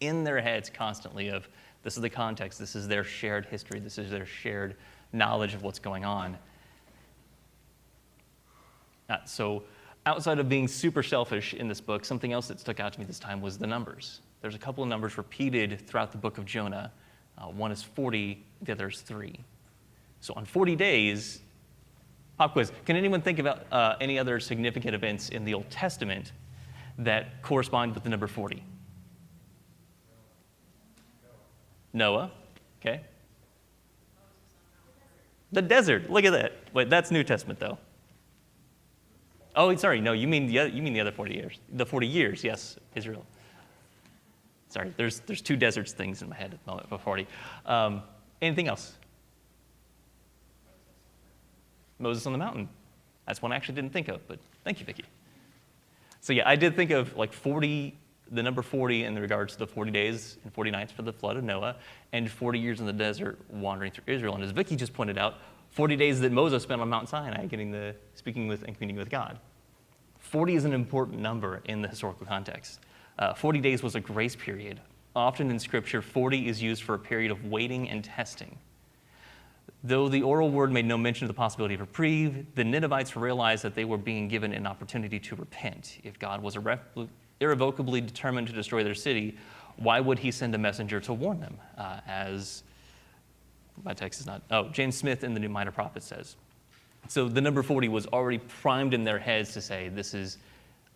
in 0.00 0.22
their 0.22 0.42
heads 0.42 0.68
constantly 0.68 1.28
of 1.28 1.48
this 1.82 1.96
is 1.96 2.02
the 2.02 2.10
context, 2.10 2.58
this 2.58 2.76
is 2.76 2.86
their 2.86 3.04
shared 3.04 3.46
history, 3.46 3.80
this 3.80 3.96
is 3.96 4.10
their 4.10 4.26
shared 4.26 4.76
knowledge 5.14 5.54
of 5.54 5.62
what's 5.62 5.78
going 5.78 6.04
on. 6.04 6.36
Uh, 9.08 9.16
so, 9.24 9.62
outside 10.04 10.38
of 10.38 10.48
being 10.48 10.68
super 10.68 11.02
selfish 11.02 11.54
in 11.54 11.66
this 11.68 11.80
book, 11.80 12.04
something 12.04 12.32
else 12.32 12.48
that 12.48 12.60
stuck 12.60 12.78
out 12.80 12.92
to 12.92 13.00
me 13.00 13.06
this 13.06 13.18
time 13.18 13.40
was 13.40 13.56
the 13.56 13.66
numbers. 13.66 14.20
There's 14.42 14.54
a 14.54 14.58
couple 14.58 14.82
of 14.82 14.88
numbers 14.88 15.16
repeated 15.16 15.86
throughout 15.86 16.12
the 16.12 16.18
book 16.18 16.38
of 16.38 16.44
Jonah. 16.44 16.92
Uh, 17.38 17.46
one 17.46 17.72
is 17.72 17.82
40, 17.82 18.44
the 18.62 18.72
other 18.72 18.88
is 18.88 19.00
3. 19.00 19.34
So, 20.20 20.34
on 20.34 20.44
40 20.44 20.76
days, 20.76 21.40
pop 22.36 22.52
quiz, 22.52 22.70
can 22.84 22.96
anyone 22.96 23.22
think 23.22 23.38
about 23.38 23.66
uh, 23.72 23.96
any 24.00 24.18
other 24.18 24.40
significant 24.40 24.94
events 24.94 25.30
in 25.30 25.44
the 25.44 25.54
Old 25.54 25.70
Testament 25.70 26.32
that 26.98 27.42
correspond 27.42 27.94
with 27.94 28.04
the 28.04 28.10
number 28.10 28.26
40? 28.26 28.62
Noah, 31.94 32.30
okay. 32.80 33.00
The 35.52 35.62
desert, 35.62 36.10
look 36.10 36.26
at 36.26 36.32
that. 36.32 36.52
Wait, 36.74 36.90
that's 36.90 37.10
New 37.10 37.24
Testament 37.24 37.58
though. 37.58 37.78
Oh, 39.56 39.74
sorry, 39.76 40.00
no, 40.00 40.12
you 40.12 40.28
mean 40.28 40.46
the 40.46 40.58
other, 40.60 40.68
you 40.68 40.82
mean 40.82 40.92
the 40.92 41.00
other 41.00 41.12
40 41.12 41.34
years. 41.34 41.58
The 41.72 41.86
40 41.86 42.06
years, 42.06 42.44
yes, 42.44 42.76
Israel. 42.94 43.24
Sorry, 44.68 44.92
there's, 44.96 45.20
there's 45.20 45.40
two 45.40 45.56
deserts 45.56 45.92
things 45.92 46.22
in 46.22 46.28
my 46.28 46.36
head 46.36 46.52
at 46.52 46.64
the 46.64 46.70
moment 46.70 46.88
for 46.88 46.98
40. 46.98 47.26
Um, 47.64 48.02
anything 48.42 48.68
else? 48.68 48.94
Moses 51.98 52.26
on 52.26 52.32
the 52.32 52.38
mountain. 52.38 52.68
That's 53.26 53.42
one 53.42 53.52
I 53.52 53.56
actually 53.56 53.74
didn't 53.76 53.92
think 53.92 54.08
of, 54.08 54.26
but 54.28 54.38
thank 54.64 54.80
you, 54.80 54.86
Vicki. 54.86 55.04
So 56.20 56.32
yeah, 56.32 56.48
I 56.48 56.56
did 56.56 56.76
think 56.76 56.90
of 56.90 57.16
like 57.16 57.32
40, 57.32 57.96
the 58.30 58.42
number 58.42 58.62
40 58.62 59.04
in 59.04 59.18
regards 59.18 59.54
to 59.54 59.58
the 59.58 59.66
40 59.66 59.90
days 59.90 60.36
and 60.44 60.52
40 60.52 60.70
nights 60.70 60.92
for 60.92 61.02
the 61.02 61.12
flood 61.12 61.36
of 61.36 61.44
Noah, 61.44 61.76
and 62.12 62.30
40 62.30 62.58
years 62.58 62.80
in 62.80 62.86
the 62.86 62.92
desert 62.92 63.38
wandering 63.50 63.92
through 63.92 64.04
Israel. 64.06 64.34
And 64.34 64.44
as 64.44 64.50
Vicki 64.50 64.76
just 64.76 64.92
pointed 64.92 65.18
out, 65.18 65.34
40 65.78 65.94
days 65.94 66.18
that 66.18 66.32
Moses 66.32 66.64
spent 66.64 66.80
on 66.80 66.88
Mount 66.88 67.08
Sinai 67.08 67.46
getting 67.46 67.70
the 67.70 67.94
speaking 68.14 68.48
with 68.48 68.64
and 68.64 68.74
communing 68.74 68.96
with 68.96 69.08
God. 69.08 69.38
40 70.18 70.56
is 70.56 70.64
an 70.64 70.72
important 70.72 71.20
number 71.20 71.62
in 71.66 71.82
the 71.82 71.86
historical 71.86 72.26
context. 72.26 72.80
Uh, 73.16 73.32
40 73.32 73.60
days 73.60 73.80
was 73.80 73.94
a 73.94 74.00
grace 74.00 74.34
period. 74.34 74.80
Often 75.14 75.52
in 75.52 75.58
Scripture, 75.60 76.02
40 76.02 76.48
is 76.48 76.60
used 76.60 76.82
for 76.82 76.96
a 76.96 76.98
period 76.98 77.30
of 77.30 77.44
waiting 77.44 77.88
and 77.88 78.02
testing. 78.02 78.58
Though 79.84 80.08
the 80.08 80.20
oral 80.20 80.50
word 80.50 80.72
made 80.72 80.84
no 80.84 80.98
mention 80.98 81.26
of 81.26 81.28
the 81.28 81.38
possibility 81.38 81.74
of 81.74 81.80
reprieve, 81.82 82.44
the 82.56 82.64
Ninevites 82.64 83.14
realized 83.14 83.62
that 83.62 83.76
they 83.76 83.84
were 83.84 83.98
being 83.98 84.26
given 84.26 84.52
an 84.52 84.66
opportunity 84.66 85.20
to 85.20 85.36
repent. 85.36 85.98
If 86.02 86.18
God 86.18 86.42
was 86.42 86.56
irre- 86.56 87.08
irrevocably 87.38 88.00
determined 88.00 88.48
to 88.48 88.52
destroy 88.52 88.82
their 88.82 88.96
city, 88.96 89.38
why 89.76 90.00
would 90.00 90.18
he 90.18 90.32
send 90.32 90.56
a 90.56 90.58
messenger 90.58 90.98
to 91.02 91.12
warn 91.12 91.38
them? 91.38 91.56
Uh, 91.76 92.00
as 92.08 92.64
my 93.84 93.94
text 93.94 94.20
is 94.20 94.26
not, 94.26 94.42
oh, 94.50 94.68
James 94.68 94.96
Smith 94.96 95.24
in 95.24 95.34
the 95.34 95.40
New 95.40 95.48
Minor 95.48 95.70
Prophet 95.70 96.02
says. 96.02 96.36
So 97.08 97.28
the 97.28 97.40
number 97.40 97.62
40 97.62 97.88
was 97.88 98.06
already 98.06 98.38
primed 98.38 98.92
in 98.92 99.04
their 99.04 99.18
heads 99.18 99.52
to 99.54 99.60
say, 99.60 99.88
this 99.88 100.14
is, 100.14 100.38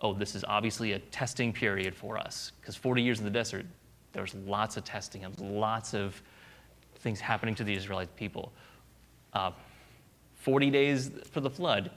oh, 0.01 0.13
this 0.13 0.35
is 0.35 0.45
obviously 0.45 0.93
a 0.93 0.99
testing 0.99 1.53
period 1.53 1.95
for 1.95 2.19
us. 2.19 2.53
Because 2.61 2.77
40 2.77 3.03
years 3.03 3.19
in 3.19 3.25
the 3.25 3.31
desert, 3.31 3.65
there's 4.13 4.35
lots 4.35 4.77
of 4.77 4.85
testing 4.85 5.25
and 5.25 5.39
lots 5.41 5.95
of 5.95 6.21
things 6.97 7.21
happening 7.21 7.55
to 7.55 7.65
the 7.65 7.75
Israelite 7.75 8.15
people. 8.17 8.53
Uh, 9.33 9.53
40 10.37 10.71
days 10.71 11.11
for 11.31 11.41
the 11.41 11.51
flood. 11.51 11.91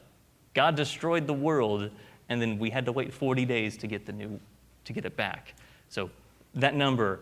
God 0.54 0.76
destroyed 0.76 1.28
the 1.28 1.34
world, 1.34 1.90
and 2.30 2.42
then 2.42 2.58
we 2.58 2.70
had 2.70 2.86
to 2.86 2.92
wait 2.92 3.12
40 3.12 3.44
days 3.46 3.76
to 3.78 3.88
get 3.88 4.06
the 4.06 4.14
new, 4.14 4.40
to 4.86 4.94
get 4.94 5.04
it 5.04 5.18
back. 5.18 5.54
So 5.90 6.10
that 6.54 6.76
number, 6.76 7.20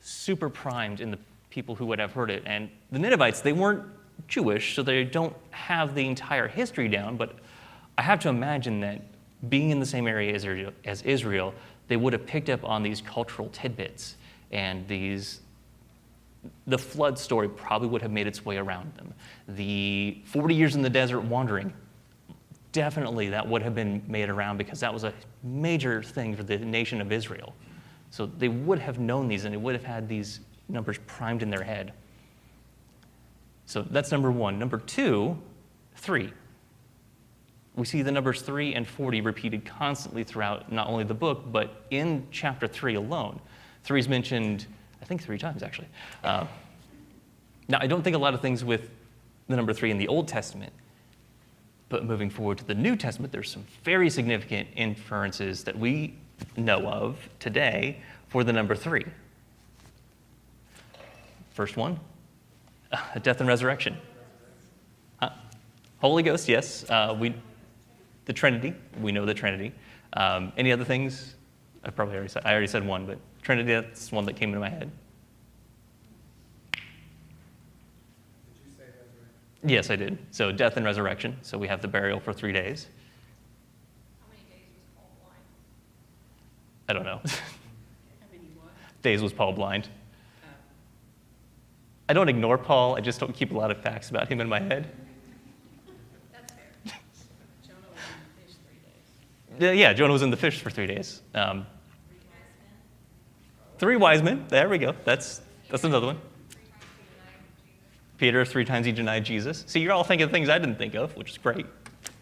super 0.00 0.48
primed 0.48 1.00
in 1.00 1.10
the 1.10 1.18
people 1.52 1.74
who 1.74 1.84
would 1.86 1.98
have 1.98 2.12
heard 2.12 2.30
it. 2.30 2.42
And 2.46 2.70
the 2.90 2.98
Ninevites, 2.98 3.42
they 3.42 3.52
weren't 3.52 3.84
Jewish, 4.26 4.74
so 4.74 4.82
they 4.82 5.04
don't 5.04 5.36
have 5.50 5.94
the 5.94 6.06
entire 6.06 6.48
history 6.48 6.88
down, 6.88 7.16
but 7.16 7.36
I 7.98 8.02
have 8.02 8.18
to 8.20 8.30
imagine 8.30 8.80
that 8.80 9.02
being 9.48 9.70
in 9.70 9.78
the 9.78 9.86
same 9.86 10.06
area 10.06 10.34
as 10.84 11.02
Israel, 11.02 11.54
they 11.88 11.96
would 11.96 12.14
have 12.14 12.26
picked 12.26 12.48
up 12.48 12.64
on 12.64 12.82
these 12.82 13.02
cultural 13.02 13.50
tidbits 13.50 14.16
and 14.50 14.86
these 14.88 15.40
the 16.66 16.78
flood 16.78 17.16
story 17.16 17.48
probably 17.48 17.86
would 17.86 18.02
have 18.02 18.10
made 18.10 18.26
its 18.26 18.44
way 18.44 18.56
around 18.56 18.92
them. 18.96 19.14
The 19.46 20.20
40 20.24 20.54
years 20.54 20.74
in 20.74 20.82
the 20.82 20.90
desert 20.90 21.20
wandering, 21.20 21.72
definitely 22.72 23.28
that 23.28 23.46
would 23.46 23.62
have 23.62 23.76
been 23.76 24.02
made 24.08 24.28
around 24.28 24.56
because 24.56 24.80
that 24.80 24.92
was 24.92 25.04
a 25.04 25.12
major 25.44 26.02
thing 26.02 26.34
for 26.34 26.42
the 26.42 26.58
nation 26.58 27.00
of 27.00 27.12
Israel. 27.12 27.54
So 28.10 28.26
they 28.26 28.48
would 28.48 28.80
have 28.80 28.98
known 28.98 29.28
these 29.28 29.44
and 29.44 29.54
they 29.54 29.58
would 29.58 29.74
have 29.74 29.84
had 29.84 30.08
these 30.08 30.40
numbers 30.72 30.98
primed 31.06 31.42
in 31.42 31.50
their 31.50 31.62
head. 31.62 31.92
So 33.66 33.82
that's 33.82 34.10
number 34.10 34.30
one. 34.30 34.58
Number 34.58 34.78
two, 34.78 35.38
three. 35.96 36.32
We 37.74 37.86
see 37.86 38.02
the 38.02 38.12
numbers 38.12 38.42
three 38.42 38.74
and 38.74 38.86
40 38.86 39.20
repeated 39.20 39.64
constantly 39.64 40.24
throughout 40.24 40.70
not 40.72 40.88
only 40.88 41.04
the 41.04 41.14
book, 41.14 41.50
but 41.50 41.84
in 41.90 42.26
chapter 42.30 42.66
three 42.66 42.94
alone. 42.94 43.40
Three 43.84 44.00
is 44.00 44.08
mentioned, 44.08 44.66
I 45.00 45.04
think, 45.04 45.22
three 45.22 45.38
times 45.38 45.62
actually. 45.62 45.88
Uh, 46.22 46.46
now, 47.68 47.78
I 47.80 47.86
don't 47.86 48.02
think 48.02 48.16
a 48.16 48.18
lot 48.18 48.34
of 48.34 48.40
things 48.40 48.64
with 48.64 48.90
the 49.48 49.56
number 49.56 49.72
three 49.72 49.90
in 49.90 49.98
the 49.98 50.08
Old 50.08 50.28
Testament, 50.28 50.72
but 51.88 52.04
moving 52.04 52.28
forward 52.28 52.58
to 52.58 52.64
the 52.64 52.74
New 52.74 52.96
Testament, 52.96 53.32
there's 53.32 53.50
some 53.50 53.64
very 53.84 54.10
significant 54.10 54.68
inferences 54.76 55.64
that 55.64 55.78
we 55.78 56.14
know 56.56 56.86
of 56.86 57.16
today 57.38 57.98
for 58.28 58.44
the 58.44 58.52
number 58.52 58.74
three. 58.74 59.04
First 61.52 61.76
one, 61.76 62.00
uh, 62.90 63.18
death 63.22 63.40
and 63.40 63.48
resurrection. 63.48 63.98
Uh, 65.20 65.28
Holy 66.00 66.22
Ghost, 66.22 66.48
yes. 66.48 66.88
Uh, 66.88 67.14
we, 67.18 67.34
the 68.24 68.32
Trinity, 68.32 68.74
we 69.00 69.12
know 69.12 69.26
the 69.26 69.34
Trinity. 69.34 69.72
Um, 70.14 70.52
any 70.56 70.72
other 70.72 70.84
things? 70.84 71.34
I 71.84 71.90
probably 71.90 72.14
already 72.14 72.30
said. 72.30 72.42
I 72.46 72.52
already 72.52 72.68
said 72.68 72.86
one, 72.86 73.04
but 73.06 73.18
Trinity. 73.42 73.72
That's 73.72 74.10
one 74.10 74.24
that 74.26 74.36
came 74.36 74.48
into 74.50 74.60
my 74.60 74.70
head. 74.70 74.90
Yes, 79.64 79.90
I 79.90 79.96
did. 79.96 80.18
So 80.30 80.50
death 80.50 80.76
and 80.76 80.84
resurrection. 80.84 81.36
So 81.42 81.56
we 81.56 81.68
have 81.68 81.82
the 81.82 81.88
burial 81.88 82.18
for 82.18 82.32
three 82.32 82.52
days. 82.52 82.88
How 84.20 84.26
many 84.28 84.42
days 84.50 84.68
was 84.74 84.84
Paul 84.96 85.10
blind? 85.22 85.44
I 86.88 86.92
don't 86.92 87.04
know. 87.04 87.20
How 87.24 88.26
many 88.32 88.48
what? 88.56 88.72
days 89.02 89.22
was 89.22 89.32
Paul 89.32 89.52
blind. 89.52 89.88
I 92.12 92.14
don't 92.14 92.28
ignore 92.28 92.58
Paul. 92.58 92.94
I 92.94 93.00
just 93.00 93.20
don't 93.20 93.34
keep 93.34 93.52
a 93.52 93.56
lot 93.56 93.70
of 93.70 93.78
facts 93.78 94.10
about 94.10 94.28
him 94.28 94.38
in 94.42 94.46
my 94.46 94.60
head. 94.60 94.86
That's 96.30 96.52
fair. 96.52 96.92
Jonah 97.64 97.78
was 97.88 97.90
in 98.04 98.10
the 98.10 98.36
fish 98.36 98.56
three 98.66 99.70
days. 99.72 99.78
Yeah, 99.78 99.94
Jonah 99.94 100.12
was 100.12 100.20
in 100.20 100.30
the 100.30 100.36
fish 100.36 100.60
for 100.60 100.68
three 100.68 100.86
days. 100.86 101.22
Um, 101.32 101.66
three 103.78 103.96
wise 103.96 104.22
men. 104.22 104.44
There 104.48 104.68
we 104.68 104.76
go. 104.76 104.94
That's 105.06 105.40
that's 105.70 105.84
another 105.84 106.08
one. 106.08 106.18
Peter, 108.18 108.44
three 108.44 108.66
times 108.66 108.84
he 108.84 108.92
denied 108.92 109.24
Jesus. 109.24 109.64
See, 109.66 109.80
you're 109.80 109.92
all 109.92 110.04
thinking 110.04 110.26
of 110.26 110.30
things 110.30 110.50
I 110.50 110.58
didn't 110.58 110.76
think 110.76 110.94
of, 110.94 111.16
which 111.16 111.30
is 111.30 111.38
great. 111.38 111.64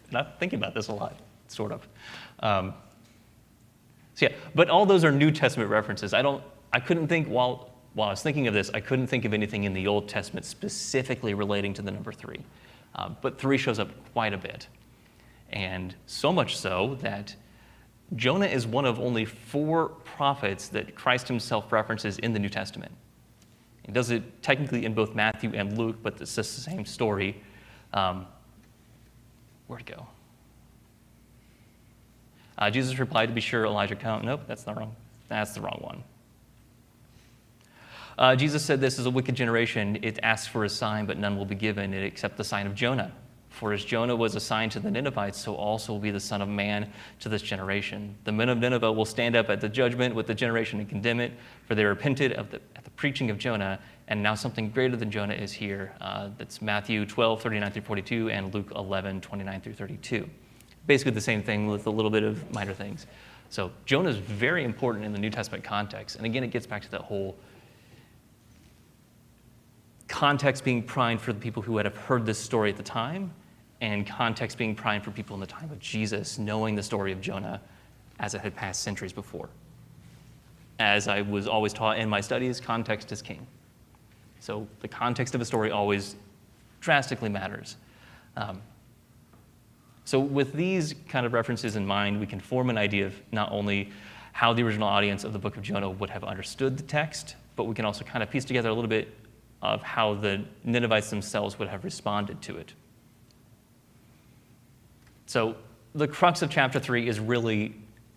And 0.07 0.17
I'm 0.19 0.27
thinking 0.39 0.57
about 0.57 0.73
this 0.73 0.87
a 0.87 0.93
lot, 0.93 1.19
sort 1.49 1.73
of. 1.73 1.85
Um, 2.39 2.73
so 4.15 4.27
yeah, 4.27 4.35
but 4.55 4.69
all 4.69 4.85
those 4.85 5.03
are 5.03 5.11
New 5.11 5.31
Testament 5.31 5.69
references. 5.69 6.13
I 6.13 6.21
don't. 6.21 6.41
I 6.71 6.79
couldn't 6.79 7.09
think 7.09 7.27
while 7.27 7.70
while 7.93 8.07
I 8.07 8.11
was 8.11 8.21
thinking 8.21 8.47
of 8.47 8.53
this. 8.53 8.69
I 8.73 8.79
couldn't 8.79 9.07
think 9.07 9.25
of 9.25 9.33
anything 9.33 9.63
in 9.65 9.73
the 9.73 9.87
Old 9.87 10.07
Testament 10.07 10.45
specifically 10.45 11.33
relating 11.33 11.73
to 11.75 11.81
the 11.81 11.91
number 11.91 12.11
three. 12.11 12.39
Uh, 12.95 13.09
but 13.21 13.39
three 13.39 13.57
shows 13.57 13.79
up 13.79 13.89
quite 14.13 14.33
a 14.33 14.37
bit, 14.37 14.67
and 15.51 15.95
so 16.05 16.33
much 16.33 16.57
so 16.57 16.97
that 17.01 17.35
Jonah 18.15 18.47
is 18.47 18.67
one 18.67 18.85
of 18.85 18.99
only 18.99 19.23
four 19.23 19.89
prophets 19.89 20.67
that 20.69 20.95
Christ 20.95 21.27
himself 21.27 21.71
references 21.71 22.19
in 22.19 22.33
the 22.33 22.39
New 22.39 22.49
Testament. 22.49 22.91
He 23.83 23.93
does 23.93 24.11
it 24.11 24.43
technically 24.43 24.85
in 24.85 24.93
both 24.93 25.15
Matthew 25.15 25.51
and 25.53 25.77
Luke, 25.77 25.97
but 26.03 26.19
it's 26.19 26.35
just 26.35 26.55
the 26.55 26.61
same 26.61 26.85
story. 26.85 27.41
Um, 27.93 28.27
where'd 29.67 29.81
it 29.81 29.95
go? 29.95 30.05
Uh, 32.57 32.69
Jesus 32.69 32.99
replied, 32.99 33.27
"To 33.27 33.33
be 33.33 33.41
sure, 33.41 33.65
Elijah 33.65 33.95
come." 33.95 34.25
Nope, 34.25 34.41
that's 34.47 34.63
the 34.63 34.73
wrong. 34.73 34.95
That's 35.29 35.53
the 35.53 35.61
wrong 35.61 35.79
one. 35.81 36.03
Uh, 38.21 38.35
Jesus 38.35 38.63
said, 38.63 38.79
"This 38.79 38.99
is 38.99 39.07
a 39.07 39.09
wicked 39.09 39.33
generation. 39.33 39.97
It 40.03 40.19
asks 40.21 40.45
for 40.45 40.63
a 40.63 40.69
sign, 40.69 41.07
but 41.07 41.17
none 41.17 41.35
will 41.35 41.45
be 41.45 41.55
given 41.55 41.91
it 41.91 42.03
except 42.03 42.37
the 42.37 42.43
sign 42.43 42.67
of 42.67 42.75
Jonah." 42.75 43.11
For 43.49 43.73
as 43.73 43.83
Jonah 43.83 44.15
was 44.15 44.35
assigned 44.35 44.71
to 44.73 44.79
the 44.79 44.91
Ninevites, 44.91 45.39
so 45.39 45.55
also 45.55 45.93
will 45.93 45.99
be 45.99 46.11
the 46.11 46.19
Son 46.19 46.39
of 46.39 46.47
Man 46.47 46.87
to 47.19 47.29
this 47.29 47.41
generation. 47.41 48.15
The 48.25 48.31
men 48.31 48.47
of 48.49 48.59
Nineveh 48.59 48.91
will 48.91 49.05
stand 49.05 49.35
up 49.35 49.49
at 49.49 49.59
the 49.59 49.67
judgment 49.67 50.13
with 50.13 50.27
the 50.27 50.35
generation 50.35 50.79
and 50.79 50.87
condemn 50.87 51.19
it, 51.19 51.31
for 51.65 51.73
they 51.73 51.83
repented 51.83 52.33
of 52.33 52.51
the, 52.51 52.61
at 52.75 52.83
the 52.83 52.91
preaching 52.91 53.31
of 53.31 53.39
Jonah, 53.39 53.79
and 54.07 54.21
now 54.21 54.35
something 54.35 54.69
greater 54.69 54.95
than 54.95 55.09
Jonah 55.09 55.33
is 55.33 55.51
here. 55.51 55.95
Uh, 55.99 56.29
that's 56.37 56.61
Matthew 56.61 57.07
12, 57.07 57.41
39 57.41 57.71
through 57.71 57.81
42, 57.81 58.29
and 58.29 58.53
Luke 58.53 58.71
11, 58.75 59.21
29 59.21 59.61
through 59.61 59.73
32. 59.73 60.29
Basically 60.85 61.11
the 61.11 61.19
same 61.19 61.41
thing 61.41 61.65
with 61.65 61.87
a 61.87 61.91
little 61.91 62.11
bit 62.11 62.21
of 62.21 62.53
minor 62.53 62.75
things. 62.75 63.07
So 63.49 63.71
Jonah 63.87 64.09
is 64.09 64.17
very 64.17 64.63
important 64.63 65.05
in 65.05 65.11
the 65.11 65.19
New 65.19 65.31
Testament 65.31 65.63
context. 65.63 66.17
And 66.17 66.25
again, 66.27 66.43
it 66.43 66.51
gets 66.51 66.67
back 66.67 66.83
to 66.83 66.91
that 66.91 67.01
whole 67.01 67.35
context 70.21 70.63
being 70.63 70.83
primed 70.83 71.19
for 71.19 71.33
the 71.33 71.39
people 71.39 71.63
who 71.63 71.71
would 71.71 71.83
have 71.83 71.97
heard 71.97 72.27
this 72.27 72.37
story 72.37 72.69
at 72.69 72.77
the 72.77 72.83
time, 72.83 73.33
and 73.81 74.05
context 74.05 74.55
being 74.55 74.75
primed 74.75 75.03
for 75.03 75.09
people 75.09 75.33
in 75.33 75.39
the 75.39 75.47
time 75.47 75.71
of 75.71 75.79
Jesus, 75.79 76.37
knowing 76.37 76.75
the 76.75 76.83
story 76.83 77.11
of 77.11 77.19
Jonah 77.19 77.59
as 78.19 78.35
it 78.35 78.41
had 78.41 78.55
passed 78.55 78.83
centuries 78.83 79.11
before. 79.11 79.49
As 80.77 81.07
I 81.07 81.21
was 81.21 81.47
always 81.47 81.73
taught 81.73 81.97
in 81.97 82.07
my 82.07 82.21
studies, 82.21 82.59
context 82.59 83.11
is 83.11 83.19
king. 83.19 83.47
So 84.39 84.67
the 84.81 84.87
context 84.87 85.33
of 85.33 85.41
a 85.41 85.45
story 85.45 85.71
always 85.71 86.15
drastically 86.81 87.29
matters. 87.29 87.77
Um, 88.37 88.61
so, 90.05 90.19
with 90.19 90.53
these 90.53 90.93
kind 91.09 91.25
of 91.25 91.33
references 91.33 91.75
in 91.75 91.83
mind, 91.83 92.19
we 92.19 92.27
can 92.27 92.39
form 92.39 92.69
an 92.69 92.77
idea 92.77 93.07
of 93.07 93.19
not 93.31 93.51
only 93.51 93.89
how 94.33 94.53
the 94.53 94.61
original 94.61 94.87
audience 94.87 95.23
of 95.23 95.33
the 95.33 95.39
book 95.39 95.57
of 95.57 95.63
Jonah 95.63 95.89
would 95.89 96.11
have 96.11 96.23
understood 96.23 96.77
the 96.77 96.83
text, 96.83 97.37
but 97.55 97.63
we 97.63 97.73
can 97.73 97.85
also 97.85 98.03
kind 98.03 98.21
of 98.21 98.29
piece 98.29 98.45
together 98.45 98.69
a 98.69 98.73
little 98.73 98.87
bit 98.87 99.07
of 99.61 99.81
how 99.83 100.15
the 100.15 100.43
Ninevites 100.63 101.09
themselves 101.09 101.59
would 101.59 101.67
have 101.67 101.83
responded 101.83 102.41
to 102.43 102.57
it. 102.57 102.73
So, 105.25 105.55
the 105.93 106.07
crux 106.07 106.41
of 106.41 106.49
chapter 106.49 106.79
3 106.79 107.07
is 107.07 107.19
really 107.19 107.75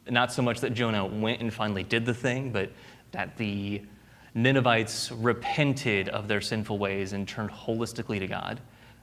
not 0.09 0.33
so 0.33 0.43
much 0.43 0.61
that 0.61 0.75
Jonah 0.75 1.05
went 1.05 1.41
and 1.41 1.53
finally 1.53 1.83
did 1.83 2.07
the 2.07 2.15
thing, 2.15 2.51
but 2.51 2.71
that 3.13 3.37
the 3.37 3.83
Ninevites 4.35 5.13
repented 5.13 6.09
of 6.09 6.29
their 6.29 6.41
sinful 6.41 6.79
ways 6.79 7.13
and 7.13 7.27
turned 7.27 7.51
holistically 7.51 8.19
to 8.19 8.27
God. 8.27 8.61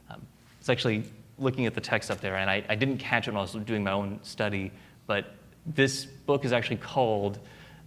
Um, 0.10 0.22
it's 0.60 0.70
actually 0.70 1.06
looking 1.38 1.66
at 1.66 1.74
the 1.74 1.82
text 1.82 2.12
up 2.12 2.20
there, 2.20 2.36
and 2.36 2.50
I, 2.50 2.64
I 2.70 2.76
didn't 2.76 2.98
catch 2.98 3.28
it 3.28 3.32
when 3.32 3.38
I 3.38 3.42
was 3.42 3.54
doing 3.54 3.84
my 3.84 3.92
own 3.92 4.20
study, 4.24 4.72
but 5.08 5.34
this 5.66 6.06
book 6.06 6.46
is 6.46 6.52
actually 6.52 6.78
called 6.78 7.40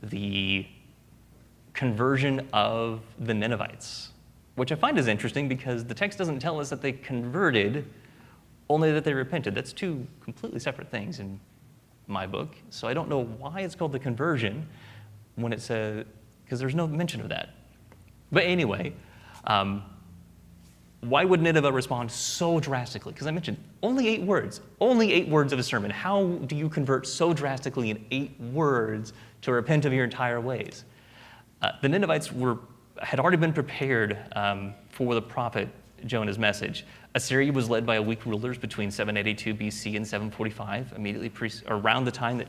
The 0.03 0.67
Conversion 1.73 2.49
of 2.53 3.01
the 3.19 3.35
Ninevites, 3.35 4.11
which 4.57 4.73
I 4.73 4.75
find 4.75 4.99
is 4.99 5.09
interesting 5.09 5.49
because 5.49 5.85
the 5.85 5.95
text 5.95 6.19
doesn't 6.19 6.39
tell 6.39 6.61
us 6.61 6.71
that 6.71 6.81
they 6.81 6.93
converted, 6.93 7.89
only 8.69 8.93
that 8.93 9.05
they 9.05 9.15
repented. 9.15 9.55
That's 9.55 9.73
two 9.73 10.07
completely 10.21 10.61
separate 10.61 10.91
things 10.91 11.19
in 11.21 11.41
my 12.07 12.27
book. 12.27 12.55
So 12.71 12.87
I 12.87 12.95
don't 12.95 13.09
know 13.09 13.25
why 13.25 13.61
it's 13.61 13.75
called 13.75 13.93
the 13.93 13.99
conversion 13.99 14.67
when 15.37 15.53
it 15.53 15.61
says, 15.61 16.05
because 16.45 16.61
there's 16.61 16.75
no 16.75 16.87
mention 16.87 17.21
of 17.21 17.29
that. 17.31 17.51
But 18.31 18.45
anyway, 18.45 18.93
um, 19.47 19.83
why 21.01 21.25
would 21.25 21.43
Nineveh 21.43 21.71
respond 21.71 22.11
so 22.11 22.59
drastically? 22.61 23.13
Because 23.13 23.27
I 23.27 23.31
mentioned 23.31 23.59
only 23.83 24.09
eight 24.09 24.23
words, 24.23 24.61
only 24.81 25.13
eight 25.13 25.29
words 25.29 25.53
of 25.53 25.59
a 25.59 25.63
sermon. 25.63 25.91
How 25.91 26.27
do 26.47 26.57
you 26.57 26.69
convert 26.69 27.07
so 27.07 27.35
drastically 27.35 27.91
in 27.91 28.05
eight 28.11 28.41
words 28.41 29.13
to 29.43 29.53
repent 29.53 29.85
of 29.85 29.93
your 29.93 30.05
entire 30.05 30.41
ways? 30.41 30.85
Uh, 31.61 31.73
the 31.83 31.89
Ninevites 31.89 32.33
were, 32.33 32.59
had 33.03 33.21
already 33.21 33.37
been 33.37 33.53
prepared 33.53 34.19
um, 34.37 34.75
for 34.91 35.15
the 35.15 35.23
prophet 35.23 35.69
Jonah's 36.07 36.39
message. 36.39 36.85
Assyria 37.15 37.53
was 37.53 37.71
led 37.71 37.87
by 37.87 38.01
weak 38.01 38.27
rulers 38.27 38.59
between 38.59 38.91
782 38.91 39.55
BC 39.55 39.97
and 39.97 40.07
745, 40.07 40.93
immediately 40.97 41.29
pre- 41.29 41.51
around 41.69 42.05
the 42.05 42.11
time 42.11 42.39
that 42.39 42.49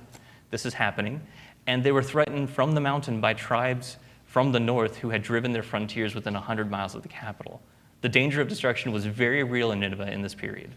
this 0.52 0.66
is 0.66 0.74
happening. 0.74 1.22
And 1.68 1.84
they 1.84 1.92
were 1.92 2.04
threatened 2.04 2.50
from 2.50 2.74
the 2.74 2.82
mountain 2.82 3.22
by 3.22 3.34
tribes 3.34 3.98
from 4.25 4.52
the 4.52 4.60
north 4.60 4.98
who 4.98 5.10
had 5.10 5.24
driven 5.24 5.54
their 5.54 5.64
frontiers 5.64 6.14
within 6.14 6.34
100 6.34 6.70
miles 6.70 6.96
of 6.96 7.01
the 7.01 7.08
capital. 7.08 7.62
The 8.01 8.10
danger 8.10 8.42
of 8.42 8.48
destruction 8.48 8.92
was 8.92 9.05
very 9.05 9.44
real 9.44 9.72
in 9.72 9.79
Nineveh 9.79 10.12
in 10.12 10.22
this 10.22 10.36
period. 10.36 10.72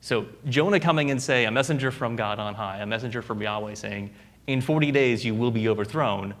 So 0.00 0.26
Jonah 0.48 0.80
coming 0.80 1.10
and 1.10 1.22
say, 1.22 1.44
a 1.44 1.50
messenger 1.50 1.90
from 1.90 2.16
God 2.16 2.38
on 2.38 2.54
high, 2.54 2.78
a 2.78 2.86
messenger 2.86 3.22
from 3.22 3.42
Yahweh 3.42 3.74
saying, 3.74 4.10
in 4.46 4.60
40 4.60 4.92
days 4.92 5.24
you 5.24 5.34
will 5.34 5.50
be 5.50 5.68
overthrown. 5.68 6.34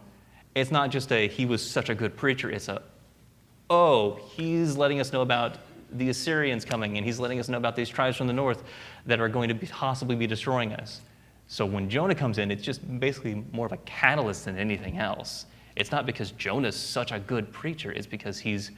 It's 0.56 0.72
not 0.72 0.90
just 0.90 1.12
a, 1.12 1.28
he 1.28 1.46
was 1.46 1.64
such 1.64 1.88
a 1.88 1.94
good 1.94 2.16
preacher. 2.16 2.50
It's 2.50 2.68
a, 2.68 2.82
oh, 3.70 4.18
he's 4.34 4.76
letting 4.76 4.98
us 4.98 5.12
know 5.12 5.20
about 5.20 5.58
the 5.92 6.08
Assyrians 6.08 6.64
coming 6.64 6.96
and 6.96 7.06
he's 7.06 7.20
letting 7.20 7.38
us 7.38 7.48
know 7.48 7.58
about 7.58 7.76
these 7.76 7.88
tribes 7.88 8.16
from 8.16 8.26
the 8.26 8.32
north 8.32 8.64
that 9.06 9.20
are 9.20 9.28
going 9.28 9.48
to 9.48 9.54
be, 9.54 9.68
possibly 9.68 10.16
be 10.16 10.26
destroying 10.26 10.72
us. 10.72 11.00
So 11.46 11.64
when 11.64 11.88
Jonah 11.88 12.16
comes 12.16 12.38
in, 12.38 12.50
it's 12.50 12.64
just 12.64 12.98
basically 12.98 13.44
more 13.52 13.66
of 13.66 13.72
a 13.72 13.76
catalyst 13.78 14.46
than 14.46 14.58
anything 14.58 14.98
else. 14.98 15.46
It's 15.76 15.92
not 15.92 16.04
because 16.04 16.32
Jonah's 16.32 16.74
such 16.74 17.12
a 17.12 17.20
good 17.20 17.52
preacher, 17.52 17.92
it's 17.92 18.06
because 18.06 18.40
he's 18.40 18.72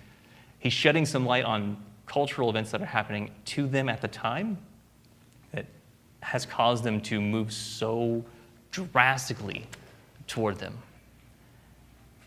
He's 0.58 0.72
shedding 0.72 1.06
some 1.06 1.24
light 1.24 1.44
on 1.44 1.76
cultural 2.06 2.50
events 2.50 2.70
that 2.72 2.82
are 2.82 2.86
happening 2.86 3.30
to 3.46 3.66
them 3.66 3.88
at 3.88 4.00
the 4.00 4.08
time 4.08 4.58
that 5.52 5.66
has 6.20 6.44
caused 6.44 6.82
them 6.84 7.00
to 7.02 7.20
move 7.20 7.52
so 7.52 8.24
drastically 8.70 9.66
toward 10.26 10.58
them. 10.58 10.76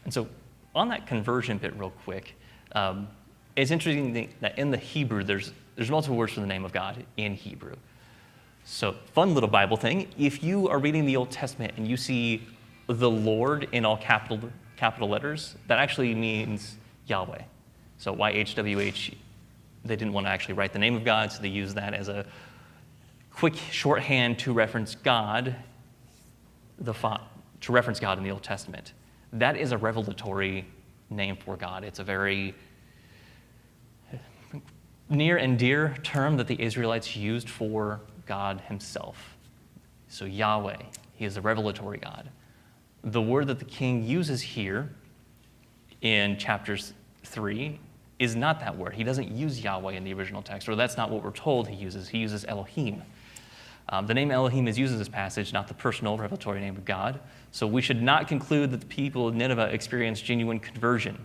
And 0.04 0.14
so, 0.14 0.28
on 0.74 0.90
that 0.90 1.06
conversion 1.08 1.58
bit, 1.58 1.78
real 1.78 1.92
quick, 2.04 2.36
um, 2.74 3.08
it's 3.56 3.72
interesting 3.72 4.30
that 4.40 4.58
in 4.58 4.72
the 4.72 4.78
Hebrew, 4.78 5.24
there's, 5.24 5.52
there's 5.76 5.92
multiple 5.92 6.18
words 6.18 6.34
for 6.34 6.40
the 6.40 6.48
name 6.48 6.64
of 6.64 6.72
God 6.72 7.04
in 7.18 7.36
Hebrew. 7.36 7.76
So, 8.64 8.96
fun 9.14 9.34
little 9.34 9.50
Bible 9.50 9.78
thing. 9.78 10.08
If 10.18 10.44
you 10.44 10.70
are 10.70 10.80
reading 10.80 11.06
the 11.06 11.18
Old 11.18 11.32
Testament 11.32 11.74
and 11.78 11.88
you 11.88 11.98
see 11.98 12.48
the 12.88 13.10
Lord 13.10 13.68
in 13.72 13.86
all 13.86 13.98
capital, 13.98 14.50
capital 14.78 15.10
letters, 15.10 15.56
that 15.68 15.80
actually 15.80 16.14
means 16.16 16.78
Yahweh. 17.08 17.42
So 17.98 18.16
YHWH, 18.16 19.14
they 19.86 19.96
didn't 19.96 20.14
want 20.14 20.26
to 20.26 20.32
actually 20.32 20.56
write 20.56 20.74
the 20.74 20.80
name 20.80 20.96
of 20.96 21.06
God, 21.06 21.32
so 21.32 21.42
they 21.42 21.50
used 21.50 21.76
that 21.76 21.94
as 21.94 22.08
a 22.08 22.26
quick 23.32 23.56
shorthand 23.72 24.40
to 24.40 24.54
reference 24.54 24.96
God, 24.96 25.56
the 26.80 26.94
to 26.94 27.72
reference 27.72 28.00
God 28.00 28.18
in 28.18 28.24
the 28.24 28.32
Old 28.32 28.44
Testament. 28.44 28.94
That 29.34 29.58
is 29.58 29.72
a 29.72 29.78
revelatory 29.78 30.66
name 31.10 31.38
for 31.38 31.56
God. 31.56 31.84
It's 31.84 32.00
a 32.00 32.04
very 32.04 32.54
near 35.10 35.38
and 35.38 35.60
dear 35.60 35.96
term 36.04 36.38
that 36.38 36.48
the 36.48 36.62
Israelites 36.62 37.16
used 37.16 37.50
for 37.50 38.02
God 38.26 38.62
Himself. 38.62 39.38
So 40.08 40.26
Yahweh, 40.26 40.78
He 41.14 41.26
is 41.26 41.38
a 41.38 41.42
revelatory 41.42 41.98
God. 41.98 42.30
The 43.04 43.22
word 43.22 43.48
that 43.48 43.60
the 43.60 43.66
king 43.66 44.04
uses 44.04 44.42
here 44.42 44.90
in 46.02 46.38
chapters 46.38 46.94
3 47.24 47.80
is 48.20 48.36
not 48.36 48.60
that 48.60 48.78
word. 48.78 48.94
He 48.94 49.04
doesn't 49.04 49.32
use 49.32 49.64
Yahweh 49.64 49.94
in 49.94 50.04
the 50.04 50.14
original 50.14 50.42
text, 50.42 50.70
or 50.70 50.76
that's 50.76 50.98
not 50.98 51.10
what 51.10 51.24
we're 51.24 51.32
told 51.32 51.68
he 51.68 51.76
uses. 51.76 52.08
He 52.08 52.20
uses 52.20 52.46
Elohim. 52.46 53.02
Um, 53.90 54.06
the 54.06 54.14
name 54.14 54.32
Elohim 54.32 54.68
is 54.68 54.78
used 54.78 54.94
in 54.94 55.00
this 55.00 55.10
passage, 55.10 55.52
not 55.52 55.68
the 55.68 55.74
personal 55.74 56.18
revelatory 56.18 56.60
name 56.60 56.78
of 56.78 56.86
God. 56.86 57.20
So 57.52 57.68
we 57.68 57.82
should 57.82 58.02
not 58.02 58.28
conclude 58.28 58.72
that 58.72 58.80
the 58.80 58.86
people 58.86 59.28
of 59.28 59.36
Nineveh 59.36 59.74
experienced 59.74 60.24
genuine 60.24 60.60
conversion. 60.60 61.18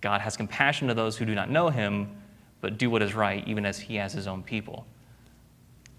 God 0.00 0.20
has 0.20 0.36
compassion 0.36 0.88
to 0.88 0.94
those 0.94 1.16
who 1.16 1.24
do 1.24 1.34
not 1.34 1.50
know 1.50 1.68
him, 1.68 2.16
but 2.60 2.78
do 2.78 2.90
what 2.90 3.00
is 3.00 3.14
right, 3.14 3.46
even 3.46 3.64
as 3.64 3.78
he 3.78 3.96
has 3.96 4.12
his 4.12 4.26
own 4.26 4.42
people. 4.42 4.86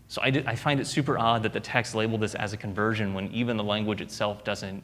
So 0.09 0.21
I, 0.21 0.29
did, 0.29 0.45
I 0.45 0.55
find 0.55 0.79
it 0.79 0.85
super 0.85 1.17
odd 1.17 1.43
that 1.43 1.53
the 1.53 1.59
text 1.59 1.95
labeled 1.95 2.21
this 2.21 2.35
as 2.35 2.53
a 2.53 2.57
conversion 2.57 3.13
when 3.13 3.31
even 3.31 3.57
the 3.57 3.63
language 3.63 4.01
itself 4.01 4.43
doesn't 4.43 4.83